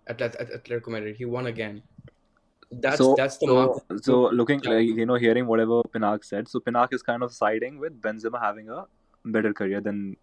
[0.07, 1.17] at, at, at Atletico Madrid.
[1.17, 1.83] He won again.
[2.73, 4.03] That's so, that's the so, mark.
[4.03, 7.79] so looking like you know, hearing whatever Pinak said, so Pinak is kind of siding
[7.79, 8.87] with Benzema having a
[9.25, 10.17] better career than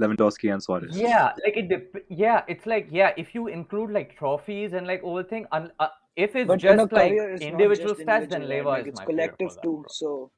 [0.00, 0.96] Lewandowski and Suarez.
[0.96, 2.04] Yeah, like it.
[2.08, 3.12] Yeah, it's like yeah.
[3.16, 6.92] If you include like trophies and like all thing, un- uh, if it's But just
[6.92, 8.56] like career, it's not individual just stats, then individual, right?
[8.56, 9.84] Leva Like is it's my collective too.
[9.88, 10.30] So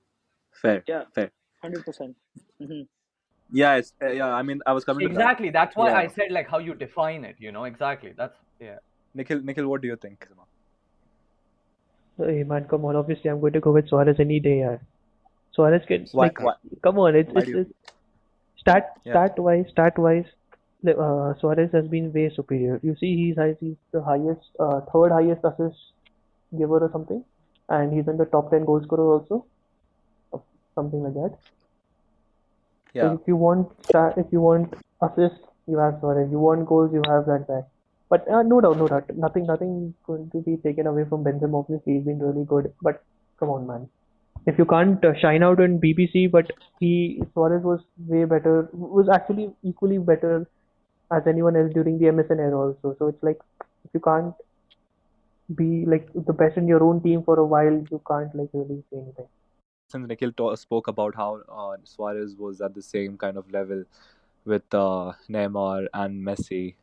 [0.62, 1.31] Fair, yeah, fair.
[1.62, 2.17] hundred percent.
[2.61, 2.83] Mm-hmm.
[3.53, 4.27] Yeah, it's, uh, yeah.
[4.35, 5.21] I mean, I was coming to that.
[5.21, 5.51] Exactly.
[5.51, 5.99] That's why Yeah.
[5.99, 7.37] I said like how you define it.
[7.39, 8.12] You know exactly.
[8.17, 8.79] That's yeah.
[9.15, 10.27] Nikhil, Nikhil, what do you think?
[12.19, 12.97] Hey man, come on.
[12.97, 14.61] Obviously, I'm going to go with Suarez any day.
[14.61, 14.79] Yeah.
[15.53, 16.25] Suarez can Why?
[16.27, 16.55] like, why?
[16.83, 17.15] come on.
[17.17, 17.71] It's it's, do you- it's
[18.61, 19.12] stat Yeah.
[19.12, 20.25] stat wise, stat wise.
[20.87, 22.79] Uh, Suarez has been way superior.
[22.83, 25.77] You see, he's he's the highest, uh, third highest assist
[26.57, 27.25] giver or something,
[27.69, 29.47] and he's in the top ten goal scorer also,
[30.75, 31.39] something like that.
[32.95, 33.15] So Yeah.
[33.15, 33.69] if you want
[34.17, 36.31] if you want assist, you have Suarez.
[36.31, 37.62] You want goals, you have that guy.
[38.09, 41.59] But uh, no doubt, no doubt, nothing, nothing going to be taken away from Benzema.
[41.61, 42.73] Obviously, he's been really good.
[42.81, 43.03] But
[43.41, 43.89] come on, man.
[44.47, 49.09] If you can't uh, shine out in BBC, but he Suarez was way better, was
[49.09, 50.47] actually equally better
[51.11, 52.97] as anyone else during the MSN era also.
[52.99, 53.40] So it's like
[53.85, 54.35] if you can't
[55.55, 58.83] be like the best in your own team for a while, you can't like really
[58.90, 59.29] say anything.
[59.88, 63.85] Since Nikhil spoke about how uh, Suarez was at the same kind of level
[64.45, 66.75] with uh, Neymar and Messi,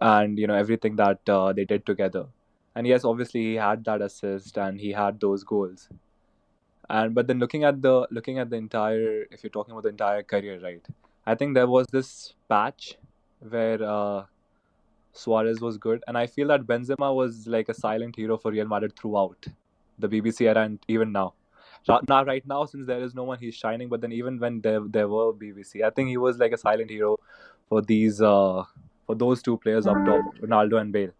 [0.00, 2.26] and you know everything that uh, they did together.
[2.76, 5.88] And yes, obviously he had that assist and he had those goals.
[6.90, 9.90] And but then looking at the looking at the entire, if you're talking about the
[9.90, 10.84] entire career, right?
[11.26, 12.96] I think there was this patch
[13.40, 14.24] where uh,
[15.12, 18.66] Suarez was good, and I feel that Benzema was like a silent hero for Real
[18.66, 19.46] Madrid throughout
[19.98, 21.34] the BBC era and even now.
[21.86, 23.88] Now, right now, since there is no one, he's shining.
[23.88, 26.90] But then, even when there there were BBC, I think he was like a silent
[26.90, 27.18] hero
[27.68, 28.64] for these uh
[29.06, 31.10] for those two players up top, Ronaldo and Bale.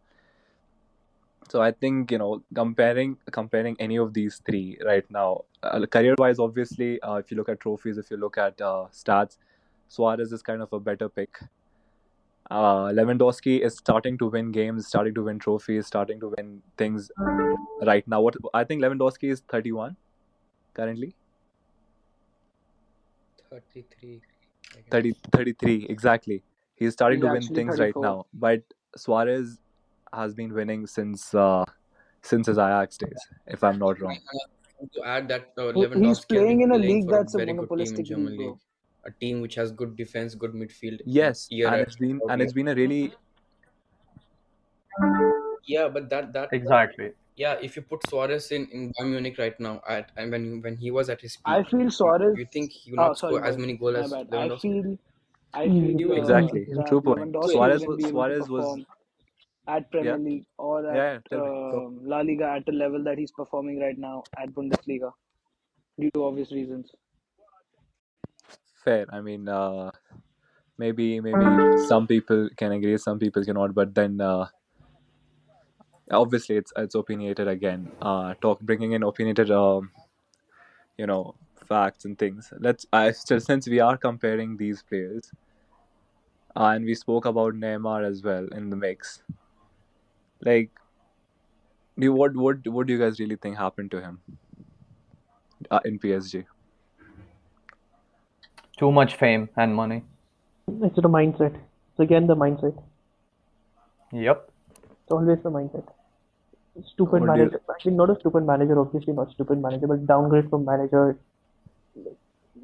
[1.51, 6.15] So I think you know comparing comparing any of these three right now, uh, career
[6.17, 9.37] wise, obviously, uh, if you look at trophies, if you look at uh, stats,
[9.89, 11.39] Suarez is kind of a better pick.
[12.51, 17.11] Uh, Lewandowski is starting to win games, starting to win trophies, starting to win things
[17.83, 18.21] right now.
[18.21, 19.97] What I think Lewandowski is 31
[20.75, 21.15] currently.
[23.51, 24.21] 33.
[24.73, 24.85] I guess.
[24.91, 26.43] 30, 33 exactly.
[26.75, 28.27] He's starting He's to win actually things right now.
[28.35, 28.63] But
[28.97, 29.59] Suarez
[30.13, 31.65] has been winning since uh,
[32.23, 34.19] since his Ajax days, if I'm not wrong.
[34.95, 38.09] To add that uh, He- he's playing in a league that's a very good monopolistic
[38.09, 38.59] league, league, bro.
[39.05, 41.01] A team which has good defense, good midfield.
[41.05, 42.43] Yes, Year and it's been and year.
[42.43, 43.15] it's been a really
[45.67, 47.13] Yeah, but that that Exactly.
[47.37, 50.77] yeah, if you put Suarez in in Bayern Munich right now, at and when when
[50.77, 52.39] he was at his peak, I feel you, Suarez.
[52.41, 54.31] you think he will Oh, not sorry, score as many goals as bad.
[54.33, 54.99] I feel.
[55.55, 57.31] I Mm, feel You uh, exactly that true point.
[57.41, 58.79] Suarez was be able to Suarez was
[59.67, 63.05] at Premier yeah League or at yeah tell me um La Liga at the level
[63.05, 65.13] that he's performing right now at Bundesliga
[66.01, 66.93] due to obvious reasons.
[68.85, 69.07] Fair.
[69.11, 69.91] I mean, uh,
[70.79, 73.75] maybe maybe some people can agree, some people cannot.
[73.75, 74.47] But then uh,
[76.11, 77.91] obviously it's it's opinionated again.
[78.01, 79.91] Uh, talk bringing in opinionated um,
[80.97, 81.35] you know
[81.69, 82.53] facts and things.
[82.59, 85.31] Let's I still since we are comparing these players,
[86.57, 89.23] uh, and we spoke about Neymar as well in the mix.
[90.41, 90.71] Like,
[92.03, 94.21] do what what what do you guys really think happened to him
[95.71, 96.47] uh, in PSG?
[98.79, 100.05] Too much fame and money.
[100.69, 101.55] It's the mindset.
[101.55, 102.83] It's again the mindset.
[104.13, 104.51] Yep.
[105.03, 105.85] It's always the mindset.
[106.93, 107.51] Stupid What do you?
[107.51, 107.61] manager.
[107.69, 111.19] I mean, not a stupid manager, obviously not stupid manager, but downgrade from manager.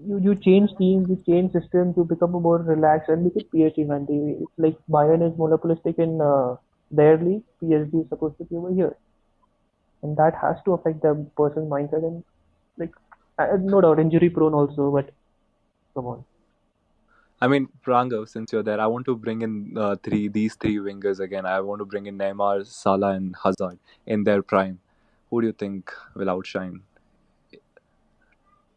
[0.06, 3.50] You you change teams, you change systems, you become a more relaxed and look at
[3.50, 4.06] PSG, man.
[4.06, 6.56] They, it's like Bayern is monopolistic in uh,
[6.90, 7.42] their league.
[7.62, 8.96] PSG is supposed to be over here,
[10.02, 12.24] and that has to affect the person's mindset and
[12.78, 12.94] like
[13.60, 14.90] no doubt injury prone also.
[14.90, 15.10] But
[16.00, 16.24] come on.
[17.42, 20.76] I mean, Prangav, since you're there, I want to bring in uh, three these three
[20.76, 21.46] wingers again.
[21.46, 24.78] I want to bring in Neymar, Salah, and Hazard in their prime.
[25.30, 26.80] Who do you think will outshine?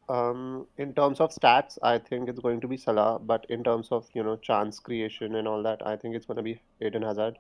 [0.10, 3.92] Um, in terms of stats, I think it's going to be Salah, but in terms
[3.98, 7.04] of, you know, chance creation and all that, I think it's going to be Eden
[7.10, 7.38] Hazard.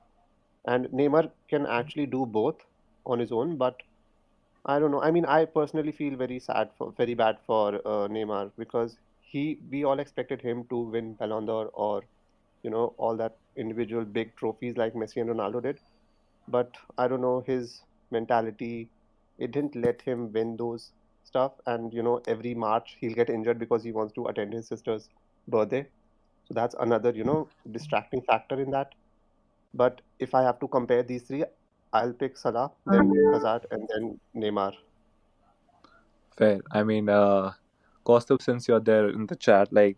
[0.65, 2.65] And Neymar can actually do both
[3.05, 3.83] on his own, but
[4.65, 5.01] I don't know.
[5.01, 8.97] I mean, I personally feel very sad for, very bad for uh, Neymar because
[9.33, 12.03] he, we all expected him to win Ballon d'Or or,
[12.61, 15.79] you know, all that individual big trophies like Messi and Ronaldo did.
[16.47, 18.89] But I don't know, his mentality,
[19.39, 20.91] it didn't let him win those
[21.23, 21.53] stuff.
[21.65, 25.09] And, you know, every March he'll get injured because he wants to attend his sister's
[25.47, 25.87] birthday.
[26.47, 28.93] So that's another, you know, distracting factor in that.
[29.73, 31.43] But if I have to compare these three,
[31.91, 34.73] I'll pick Salah, then Hazard, and then Neymar.
[36.37, 36.61] Fair.
[36.71, 37.53] I mean, uh,
[38.05, 39.97] Kaustubh, since you're there in the chat, like,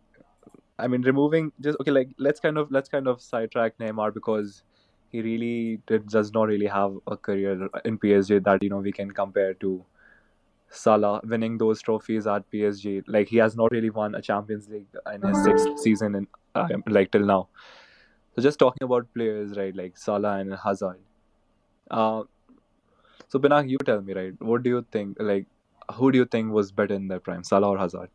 [0.78, 4.64] I mean, removing just okay, like let's kind of let's kind of sidetrack Neymar because
[5.12, 8.92] he really did, does not really have a career in PSG that you know we
[8.92, 9.86] can compare to
[10.70, 13.04] Salah winning those trophies at PSG.
[13.08, 16.68] Like he has not really won a Champions League in his sixth season in uh,
[16.88, 17.48] like till now.
[18.36, 19.76] So just talking about players, right?
[19.76, 21.00] Like Salah and Hazard.
[21.90, 22.24] Uh,
[23.30, 24.34] so Pinak, you tell me, right?
[24.40, 25.18] What do you think?
[25.20, 25.46] Like,
[25.94, 28.10] who do you think was better in their prime, Salah or Hazard?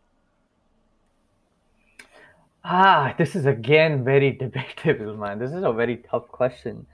[2.64, 5.38] Ah, this is again very debatable, man.
[5.38, 6.86] This is a very tough question.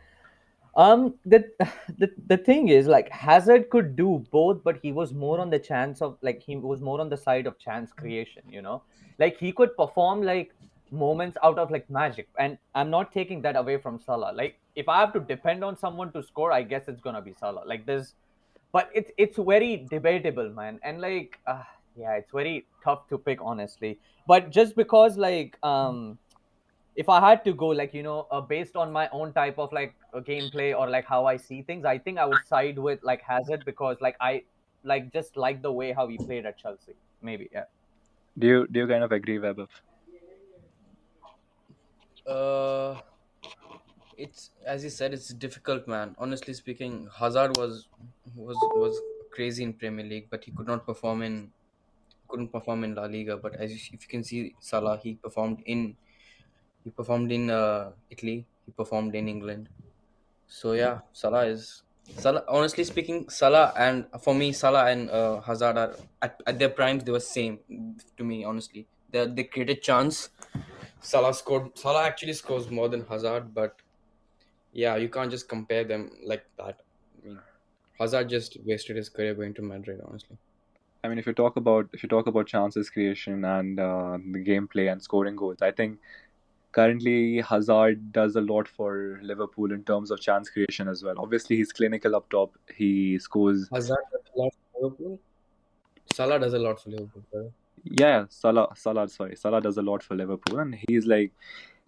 [0.77, 1.51] Um, the
[1.99, 5.59] the the thing is, like Hazard could do both, but he was more on the
[5.59, 8.43] chance of like he was more on the side of chance creation.
[8.51, 8.83] You know,
[9.19, 10.55] like he could perform like
[10.91, 14.33] moments out of like magic, and I'm not taking that away from Salah.
[14.35, 17.33] Like if I have to depend on someone to score, I guess it's gonna be
[17.33, 17.63] Salah.
[17.65, 18.15] Like there's,
[18.73, 21.63] but it's it's very debatable, man, and like uh,
[21.97, 23.99] yeah, it's very tough to pick honestly.
[24.27, 26.19] But just because like um
[26.97, 29.73] if I had to go, like you know, uh, based on my own type of
[29.73, 33.03] like uh, gameplay or like how I see things, I think I would side with
[33.03, 34.43] like Hazard because like I
[34.83, 36.95] like just like the way how he played at Chelsea.
[37.23, 37.65] Maybe yeah.
[38.39, 39.67] Do you do you kind of agree, Webber?
[42.27, 43.01] Uh,
[44.17, 46.15] it's as you said, it's difficult, man.
[46.19, 47.89] Honestly speaking, Hazard was
[48.35, 49.01] was was
[49.31, 51.53] crazy in Premier League, but he could not perform in
[52.29, 53.37] couldn't perform in La Liga.
[53.37, 55.97] But as you, if you can see, Salah he performed in
[56.85, 59.69] he performed in uh, Italy, he performed in England.
[60.47, 61.83] So yeah, Salah is
[62.19, 62.45] Salah.
[62.49, 67.05] Honestly speaking, Salah and for me, Salah and uh, Hazard are at, at their primes.
[67.05, 67.59] They were same
[68.17, 68.45] to me.
[68.45, 70.31] Honestly, they they created chance.
[71.01, 71.77] Salah scored.
[71.79, 73.77] Salah actually scores more than Hazard, but
[74.77, 76.81] yeah, you can't just compare them like that.
[77.25, 77.39] I mean,
[77.99, 80.03] Hazard just wasted his career going to Madrid.
[80.07, 80.37] Honestly.
[81.03, 84.45] I mean, if you talk about if you talk about chances creation and uh, the
[84.45, 85.99] gameplay and scoring goals, I think
[86.73, 91.15] currently Hazard does a lot for Liverpool in terms of chance creation as well.
[91.19, 92.53] Obviously, he's clinical up top.
[92.75, 93.69] He scores.
[93.73, 95.21] Hazard does a lot for Liverpool.
[96.13, 97.53] Salah does a lot for Liverpool.
[97.85, 98.69] Yeah, Salah.
[98.75, 99.09] Salah.
[99.09, 101.33] Sorry, Salah does a lot for Liverpool, and he's like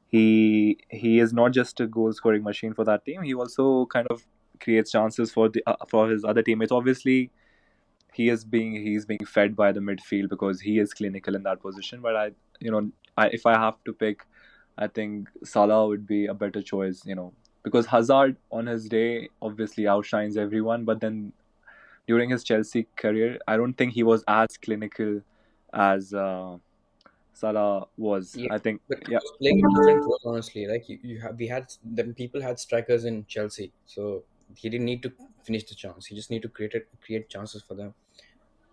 [0.08, 3.22] he he is not just a goal scoring machine for that team.
[3.22, 4.26] He also kind of
[4.60, 6.72] creates chances for the uh, for his other teammates.
[6.72, 7.30] Obviously,
[8.12, 11.60] he is being he's being fed by the midfield because he is clinical in that
[11.60, 12.00] position.
[12.00, 14.24] But I, you know, I, if I have to pick,
[14.78, 17.02] I think Salah would be a better choice.
[17.04, 21.32] You know, because Hazard on his day obviously outshines everyone, but then
[22.06, 25.20] during his Chelsea career, I don't think he was as clinical
[25.74, 26.56] as uh,
[27.38, 28.34] Salah was.
[28.34, 29.18] Yeah, I think but yeah.
[29.40, 30.20] playing a different role.
[30.24, 34.24] Honestly, like you, you have we had then people had strikers in Chelsea, so
[34.56, 35.12] he didn't need to
[35.44, 36.06] finish the chance.
[36.06, 37.94] He just need to create it, create chances for them.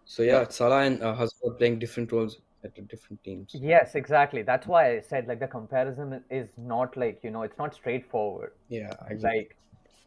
[0.05, 3.51] So yeah, Salah and uh, Hazard playing different roles at different teams.
[3.53, 4.41] Yes, exactly.
[4.41, 8.53] That's why I said like the comparison is not like you know it's not straightforward.
[8.69, 9.39] Yeah, exactly.
[9.39, 9.57] Like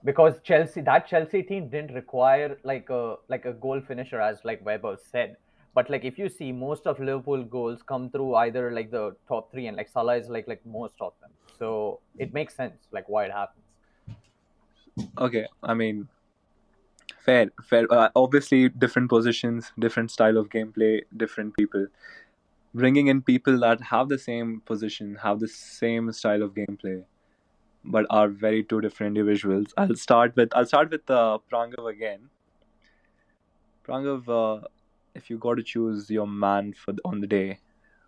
[0.04, 4.64] because Chelsea that Chelsea team didn't require like a like a goal finisher as like
[4.64, 5.36] Weber said.
[5.78, 9.52] But like if you see most of Liverpool goals come through either like the top
[9.52, 11.30] three and like Salah is like like most of them.
[11.56, 13.64] So it makes sense like why it happens.
[15.26, 16.08] Okay, I mean,
[17.24, 17.86] fair, fair.
[17.92, 21.86] Uh, obviously, different positions, different style of gameplay, different people.
[22.74, 27.04] Bringing in people that have the same position, have the same style of gameplay,
[27.84, 29.74] but are very two different individuals.
[29.76, 32.30] I'll start with I'll start with uh, Prangav again.
[33.86, 34.66] Prangav, uh,
[35.14, 37.58] if you got to choose your man for the, on the day,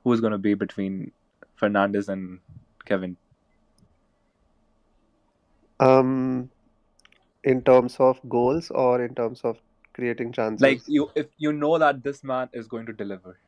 [0.04, 1.12] who's going to be between
[1.60, 2.40] Fernandes and
[2.84, 3.16] Kevin?
[5.78, 6.50] Um,
[7.44, 9.58] in terms of goals or in terms of
[9.94, 10.62] creating chances?
[10.62, 13.38] Like you, if you know that this man is going to deliver.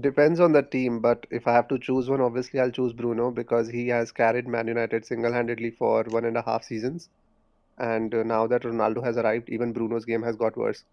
[0.00, 3.30] Depends on the team, but if I have to choose one, obviously I'll choose Bruno
[3.30, 7.08] because he has carried Man United single-handedly for one and a half seasons.
[7.78, 10.84] And uh, now that Ronaldo has arrived, even Bruno's game has got worse.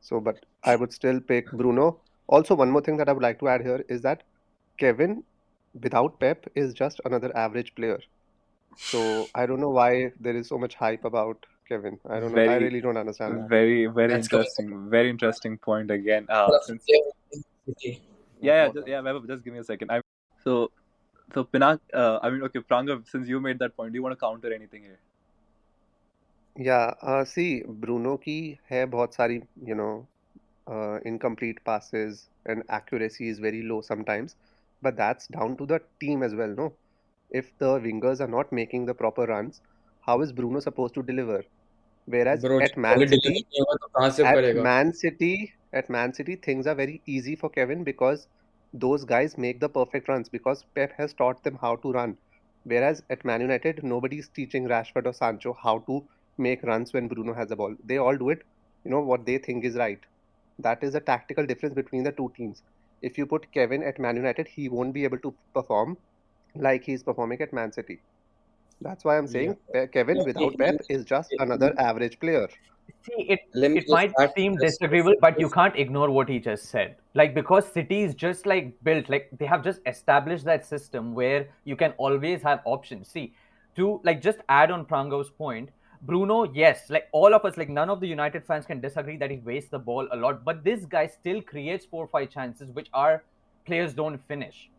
[0.00, 2.00] So, but I would still pick Bruno.
[2.26, 4.22] Also, one more thing that I would like to add here is that
[4.78, 5.24] Kevin,
[5.82, 8.00] without Pep, is just another average player.
[8.76, 11.98] So I don't know why there is so much hype about Kevin.
[12.08, 12.42] I don't know.
[12.42, 13.48] I really don't understand that.
[13.48, 14.90] very, very That's coming interesting.
[14.90, 16.26] Very interesting point again.
[16.28, 16.84] Uh, since
[17.66, 18.00] City.
[18.40, 19.90] yeah, yeah, just, yeah, Vaibhav, just give me a second.
[19.90, 20.00] I
[20.44, 20.70] so
[21.34, 21.80] so Pinak.
[21.92, 23.08] Uh, I mean, okay, Prangav.
[23.08, 24.98] Since you made that point, do you want to counter anything here?
[26.57, 30.05] Yeah, uh, see, Bruno की है बहुत सारी, you know,
[30.67, 34.35] uh, incomplete passes and accuracy is very low sometimes,
[34.81, 36.73] but that's down to the team as well, no?
[37.31, 39.61] If the wingers are not making the proper runs,
[40.01, 41.43] how is Bruno supposed to deliver?
[42.05, 44.63] Whereas Bro, at Man अगर deliver City, नहीं होगा तो कहाँ से at करेगा?
[44.63, 48.27] Man City, at Man City, things are very easy for Kevin because
[48.73, 52.17] those guys make the perfect runs because Pep has taught them how to run.
[52.63, 56.03] Whereas at Man United, nobody's teaching Rashford or Sancho how to
[56.38, 57.74] make runs when Bruno has the ball.
[57.84, 58.42] They all do it,
[58.84, 60.00] you know, what they think is right.
[60.58, 62.62] That is a tactical difference between the two teams.
[63.02, 65.96] If you put Kevin at Man United, he won't be able to perform
[66.56, 68.00] like he's performing at Man City.
[68.80, 72.48] That's why I'm saying Pe- Kevin Yeah, without see, Pep is just another average player.
[73.02, 76.96] See, it it might seem disagreeable, but you can't ignore what he just said.
[77.14, 81.48] Like because City is just like built, like they have just established that system where
[81.64, 83.08] you can always have options.
[83.08, 83.34] See,
[83.76, 85.70] to like just add on Prango's point,
[86.02, 89.30] Bruno, yes, like all of us, like none of the United fans can disagree that
[89.30, 92.70] he wastes the ball a lot, but this guy still creates four or five chances
[92.70, 93.24] which our
[93.66, 94.70] players don't finish.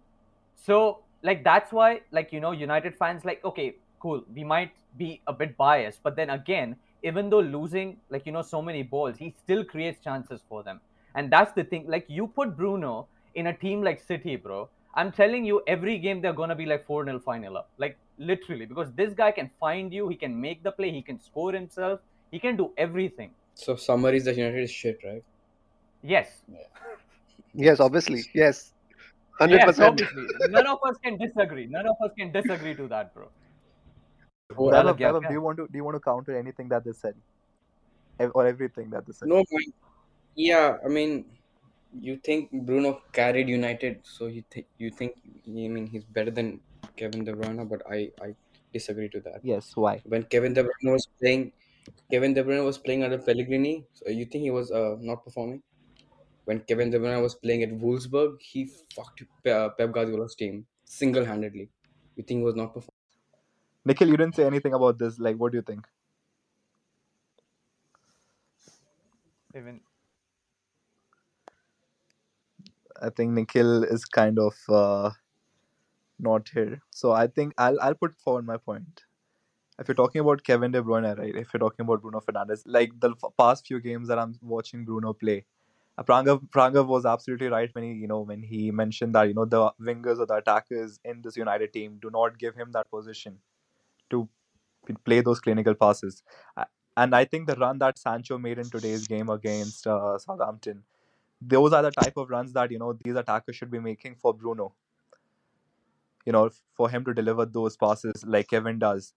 [0.55, 5.21] So like that's why like you know United fans like okay cool we might be
[5.27, 9.17] a bit biased but then again even though losing like you know so many balls
[9.17, 10.79] he still creates chances for them
[11.15, 15.11] and that's the thing like you put Bruno in a team like City bro I'm
[15.11, 19.13] telling you every game they're gonna be like 4-0 final up like literally because this
[19.13, 21.99] guy can find you he can make the play he can score himself
[22.31, 25.23] he can do everything So summary is that United is shit, right?
[26.01, 26.41] yes
[27.53, 28.23] Yes, obviously.
[28.33, 28.73] Yes.
[29.41, 29.49] 100%.
[29.51, 33.27] yes obviously none of us can disagree none of us can disagree to that bro
[34.55, 36.83] Well, Well, Vaibhav, yeah, do you want to do you want to counter anything that
[36.83, 37.15] they said,
[38.33, 39.29] or everything that they said?
[39.29, 39.67] No, man.
[40.35, 41.25] Yeah, I mean,
[42.07, 46.59] you think Bruno carried United, so you think you think I mean he's better than
[46.99, 48.35] Kevin De Bruyne, but I I
[48.73, 49.41] disagree to that.
[49.41, 49.75] Yes.
[49.75, 50.03] Why?
[50.03, 51.53] When Kevin De Bruyne was playing,
[52.11, 55.63] Kevin De Bruyne was playing under Pellegrini, so you think he was uh, not performing?
[56.45, 60.67] When Kevin De Bruyne was playing at Wolfsburg, he fucked Pe- uh, Pep Guardiola's team
[60.85, 61.69] single-handedly.
[62.17, 62.95] You think he was not performing?
[63.83, 65.19] Nikhil, you didn't say anything about this.
[65.19, 65.85] Like, what do you think?
[69.55, 69.81] even
[73.01, 75.11] I think Nikhil is kind of uh,
[76.19, 76.81] not here.
[76.91, 79.03] So I think I'll I'll put forward my point.
[79.79, 81.35] If you're talking about Kevin De Bruyne, right?
[81.35, 85.13] If you're talking about Bruno Fernandes, like the past few games that I'm watching Bruno
[85.13, 85.45] play,
[85.97, 89.33] uh, Prangav Prangav was absolutely right when he you know when he mentioned that you
[89.33, 92.89] know the wingers or the attackers in this United team do not give him that
[92.91, 93.39] position
[94.09, 94.27] to
[95.05, 96.23] play those clinical passes.
[96.97, 100.83] And I think the run that Sancho made in today's game against uh, Southampton,
[101.41, 104.33] those are the type of runs that you know these attackers should be making for
[104.33, 104.73] Bruno.
[106.29, 109.13] You know, for him to deliver those passes like Kevin does.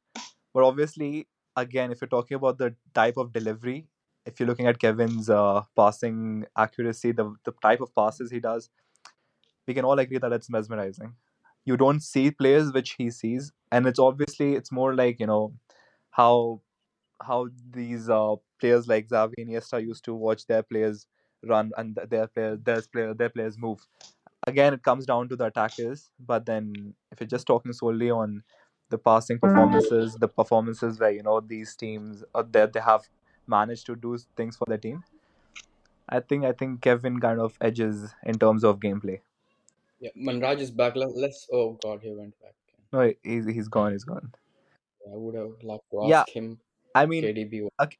[0.54, 3.86] But obviously, again, if you're talking about the type of delivery,
[4.26, 8.70] if you're looking at Kevin's uh, passing accuracy, the the type of passes he does,
[9.66, 11.14] we can all agree that it's mesmerizing.
[11.64, 15.54] You don't see players which he sees, and it's obviously it's more like you know
[16.10, 16.60] how
[17.22, 21.06] how these uh, players like Xavi and Iniesta used to watch their players
[21.44, 23.86] run and their players their player their players move.
[24.46, 28.42] Again, it comes down to the attackers, but then if you're just talking solely on
[28.90, 33.08] the passing performances, the performances where you know these teams uh, that they have
[33.46, 35.04] managed to do things for their team,
[36.08, 39.20] I think I think Kevin kind of edges in terms of gameplay.
[40.00, 40.96] Yeah, Manraj is back.
[40.96, 41.48] Let- Let's.
[41.52, 42.54] Oh God, he went back.
[42.92, 43.92] No, he's he's gone.
[43.92, 44.32] He's gone.
[45.06, 46.60] I would have liked to Yeah, ask him.
[46.94, 47.68] I mean, KDB.
[47.80, 47.96] okay,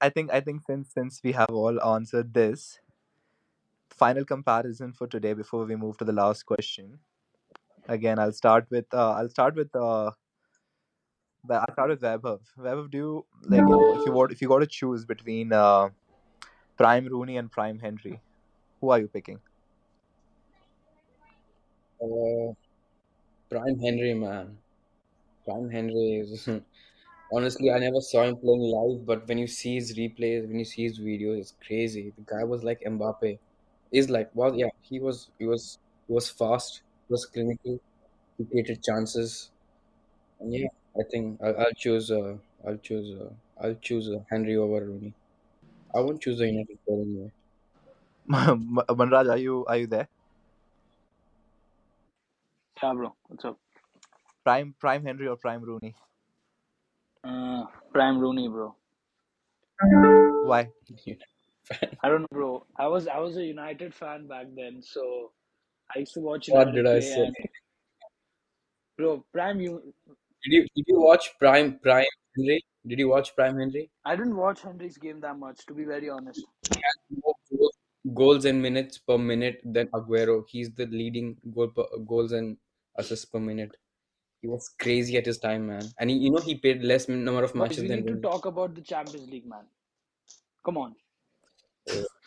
[0.00, 2.80] I think I think since since we have all answered this,
[3.96, 6.98] final comparison for today before we move to the last question.
[7.88, 10.12] Again, I'll start with uh, I'll start with uh,
[11.46, 12.40] Wa- I'll start with Vaibhav.
[12.58, 13.60] Vaibhav, do you like
[13.98, 15.90] if you want if you got to choose between uh,
[16.76, 18.20] Prime Rooney and Prime Henry,
[18.80, 19.40] who are you picking?
[22.00, 22.52] Uh,
[23.50, 24.58] Prime Henry, man.
[25.44, 26.48] Prime Henry is
[27.32, 30.64] honestly, I never saw him playing live, but when you see his replays, when you
[30.64, 32.12] see his videos, it's crazy.
[32.16, 33.38] The guy was like Mbappe.
[33.94, 35.78] Is like, well, yeah, he was, he was,
[36.08, 37.78] he was fast, he was clinical,
[38.36, 39.50] he created chances,
[40.40, 40.66] and yeah,
[40.98, 42.36] I think I'll, I'll choose, uh,
[42.66, 43.30] I'll choose, uh,
[43.62, 45.12] I'll choose uh, Henry over Rooney.
[45.94, 47.32] I won't choose the United player anyway.
[48.28, 50.08] Manraj, are you are you there?
[52.82, 53.14] Yeah, bro.
[53.28, 53.58] What's up?
[54.42, 55.94] Prime Prime Henry or Prime Rooney?
[57.22, 58.74] Uh, Prime Rooney, bro.
[60.44, 60.70] Why?
[62.02, 62.66] I don't know, bro.
[62.78, 65.32] I was I was a United fan back then, so
[65.94, 67.24] I used to watch What did I say?
[67.26, 67.36] and
[68.96, 69.94] bro, Prime you.
[70.44, 72.06] Did you did you watch Prime Prime
[72.36, 72.64] Henry?
[72.86, 73.90] Did you watch Prime Henry?
[74.04, 76.44] I didn't watch Henry's game that much, to be very honest.
[76.68, 77.70] He has more
[78.12, 80.44] goals, and minutes per minute than Aguero.
[80.48, 82.58] He's the leading goal per, goals and
[82.98, 83.74] assists per minute.
[84.42, 85.84] He was crazy at his time, man.
[85.98, 88.44] And he, you know he played less number of matches we than need to talk
[88.44, 89.64] about the Champions League, man.
[90.62, 90.94] Come on.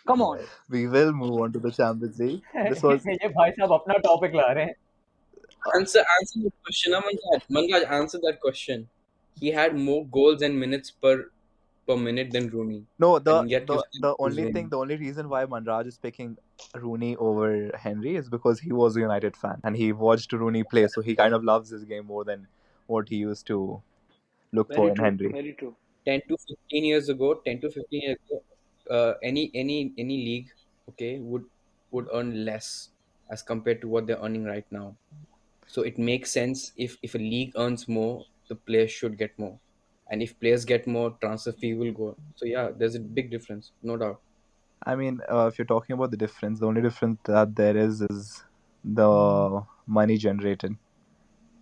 [0.07, 0.39] Come on.
[0.69, 2.41] We will move on to the Champions League.
[2.67, 3.05] This was.
[5.75, 7.41] Answer answer the question, Manraj.
[7.49, 8.89] Manraj, answer that question.
[9.39, 11.29] He had more goals and minutes per
[11.87, 12.85] per minute than Rooney.
[12.99, 16.37] No, the the, the only thing, the only reason why Manraj is picking
[16.75, 20.87] Rooney over Henry is because he was a United fan and he watched Rooney play,
[20.87, 22.47] so he kind of loves this game more than
[22.87, 23.81] what he used to
[24.53, 25.31] look very for true, in Henry.
[25.31, 25.75] Very true.
[26.05, 28.43] Ten to fifteen years ago, ten to fifteen years ago,
[28.89, 30.49] uh, any any any league
[30.89, 31.43] okay would
[31.91, 32.89] would earn less
[33.31, 34.95] as compared to what they're earning right now.
[35.67, 39.59] So it makes sense if if a league earns more the players should get more.
[40.09, 43.71] And if players get more transfer fee will go so yeah there's a big difference
[43.83, 44.21] no doubt.
[44.85, 48.01] I mean, uh, if you're talking about the difference, the only difference that there is
[48.09, 48.43] is
[48.83, 50.75] the money generated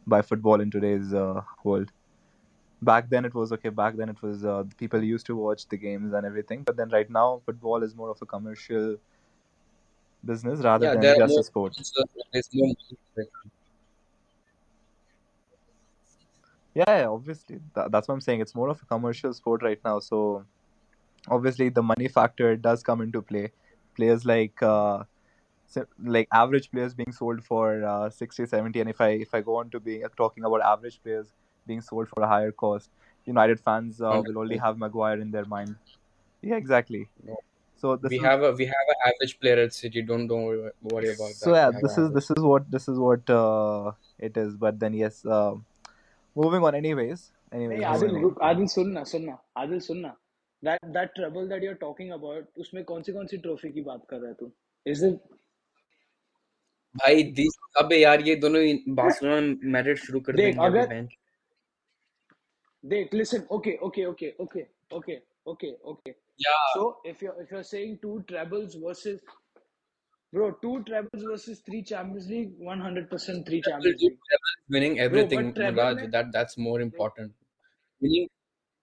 [0.06, 1.92] by football in today's uh, world.
[2.82, 3.70] Back then, it was okay.
[3.70, 6.64] Back then, it was uh, people used to watch the games and everything.
[6.64, 8.98] But then, right now, football is more of a commercial
[10.24, 11.74] business rather yeah than just more a sport.
[11.74, 13.52] sponsors, there's more money right now.
[16.76, 17.60] Yeah, yeah, obviously.
[17.74, 18.42] That, that's what I'm saying.
[18.42, 20.00] It's more of a commercial sport right now.
[20.00, 20.46] So,
[21.30, 23.52] obviously, the money factor does come into play.
[23.96, 25.04] Players like uh,
[26.04, 29.56] like average players being sold for uh, 60 70 and if i if i go
[29.56, 31.28] on to being talking about average players
[31.67, 32.91] being sold for a higher cost
[33.27, 34.67] united fans uh, will only 100%.
[34.67, 35.75] have maguire in their mind
[36.43, 37.39] yeah exactly No.
[37.83, 40.45] so this we is have a we have an average player at city don't don't
[40.45, 42.89] worry, worry about so that yeah we have this an is this is what this
[42.95, 43.93] is what uh,
[44.31, 45.53] it is but then yes uh,
[46.37, 50.15] moving on anyways anyways Hey, moving Adil, on look, Adil, सुनना सुनना Adil सुनना
[50.63, 54.03] that that treble that you're talking about उसमें कौन सी कौन सी trophy की बात
[54.11, 54.51] कर रहा है तू
[54.87, 55.21] is it
[56.95, 58.61] भाई दिस अबे यार ये दोनों
[58.97, 61.09] बार्सिलोना में मैड्रिड शुरू कर देख देंगे अभी अगर
[62.88, 63.48] Wait, listen.
[63.50, 66.14] Okay, okay, okay, okay, okay, okay, okay.
[66.38, 66.66] Yeah.
[66.76, 69.22] So if you're if you're saying two trebles versus
[70.32, 74.20] bro, two trebles versus three Champions League, one hundred percent three Champions League.
[74.70, 76.12] Winning everything, bro, Manraj.
[76.12, 77.34] That that's more important.
[78.02, 78.28] Winning,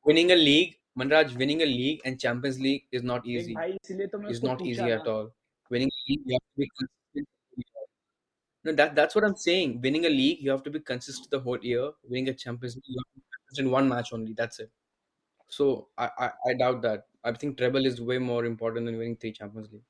[0.05, 1.37] winning a league, Manraj.
[1.37, 3.57] Winning a league and Champions League is not easy.
[4.29, 5.31] It's not easy at all.
[5.71, 6.69] Winning a league, you have to be
[8.65, 9.81] no, that that's what I'm saying.
[9.83, 11.91] Winning a league, you have to be consistent the whole year.
[12.09, 14.35] Winning a Champions League, you have to be consistent in one match only.
[14.35, 14.71] That's it.
[15.49, 17.07] So I, I, I doubt that.
[17.25, 19.83] I think treble is way more important than winning three Champions League.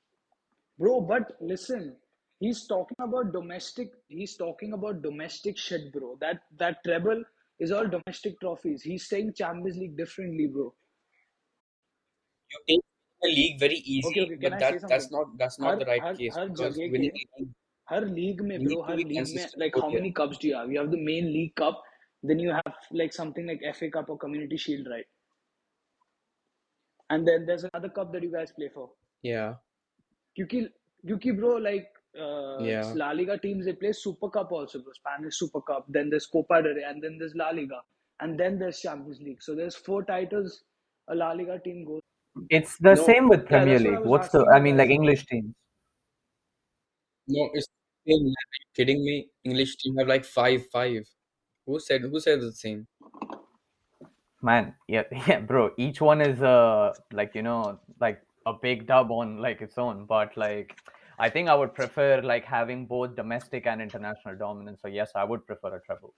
[0.79, 1.97] Bro, but listen,
[2.41, 3.93] he's talking about domestic.
[4.09, 6.17] He's talking about domestic shit, bro.
[6.21, 7.23] That that treble
[7.61, 8.83] is all domestic trophies.
[8.83, 10.75] He's saying Champions League differently, bro.
[12.51, 12.81] You take
[13.23, 16.03] the league very easy, okay, okay, but that, that's not that's not Har, the right
[16.03, 16.35] Har, case.
[16.35, 17.13] Har because winning
[17.92, 18.84] her league में, you need bro.
[18.84, 20.72] to her be league में, consistent like whole how year many cups do you have?
[20.72, 21.84] You have the main league cup,
[22.24, 25.06] then you have like something like FA Cup or Community Shield, right?
[27.10, 28.90] And then there's another cup that you guys play for.
[29.24, 29.54] yeah
[30.38, 30.60] क्योंकि
[31.08, 31.88] क्योंकि bro like
[32.26, 36.10] uh, yeah La Liga teams they play Super Cup also bro Spanish Super Cup then
[36.12, 37.80] there's Copa del Rey and then there's La Liga
[38.20, 40.62] and then there's Champions League so there's four titles
[41.08, 42.02] a La Liga team goes
[42.50, 44.56] it's the no same with yeah premier that's what I league was what's the asking
[44.56, 45.54] i you mean guys like english teams
[47.28, 47.68] no it's
[48.07, 48.35] are you
[48.75, 49.31] kidding me?
[49.45, 51.05] English team have like five five.
[51.67, 52.89] Who said who said the same?
[54.43, 59.11] Man yeah yeah bro each one is uh like you know like a big dub
[59.11, 60.77] on like its own but like
[61.19, 65.23] i think i would prefer like having both domestic and international dominance so yes i
[65.25, 66.15] would prefer a treble.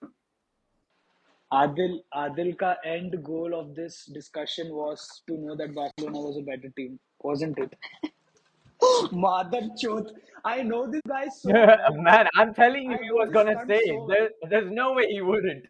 [1.59, 6.43] Adil Adil ka end goal of this discussion was to know that Barcelona was a
[6.43, 7.75] better team wasn't it
[9.13, 10.11] Mother Choth
[10.45, 13.81] I know this guy so well man i'm telling you I he was gonna say
[13.87, 13.97] so it.
[13.97, 15.67] well there, there's no way he wouldn't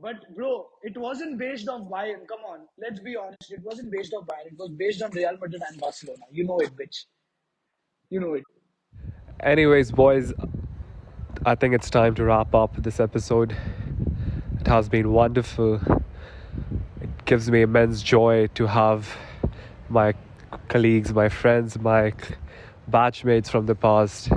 [0.00, 2.26] But bro, it wasn't based on Bayern.
[2.28, 3.50] Come on, let's be honest.
[3.50, 4.46] It wasn't based on Bayern.
[4.52, 6.24] It was based on Real Madrid and Barcelona.
[6.30, 7.04] You know it, bitch.
[8.10, 8.44] You know it.
[9.40, 10.32] Anyways, boys,
[11.44, 13.56] I think it's time to wrap up this episode.
[14.60, 15.80] It has been wonderful.
[17.00, 19.16] It gives me immense joy to have
[19.88, 20.14] my
[20.68, 22.12] colleagues, my friends, my
[22.90, 24.30] batchmates from the past.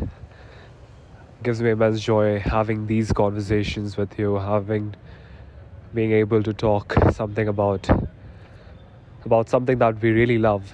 [1.43, 4.95] Gives me immense joy having these conversations with you, having
[5.93, 7.89] being able to talk something about
[9.25, 10.73] about something that we really love.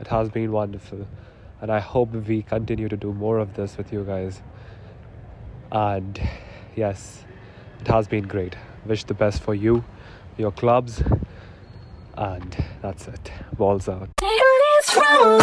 [0.00, 1.06] It has been wonderful.
[1.60, 4.42] And I hope we continue to do more of this with you guys.
[5.72, 6.20] And
[6.74, 7.24] yes,
[7.80, 8.56] it has been great.
[8.84, 9.82] Wish the best for you,
[10.36, 11.02] your clubs,
[12.16, 13.32] and that's it.
[13.56, 14.10] Balls out.
[14.86, 15.36] From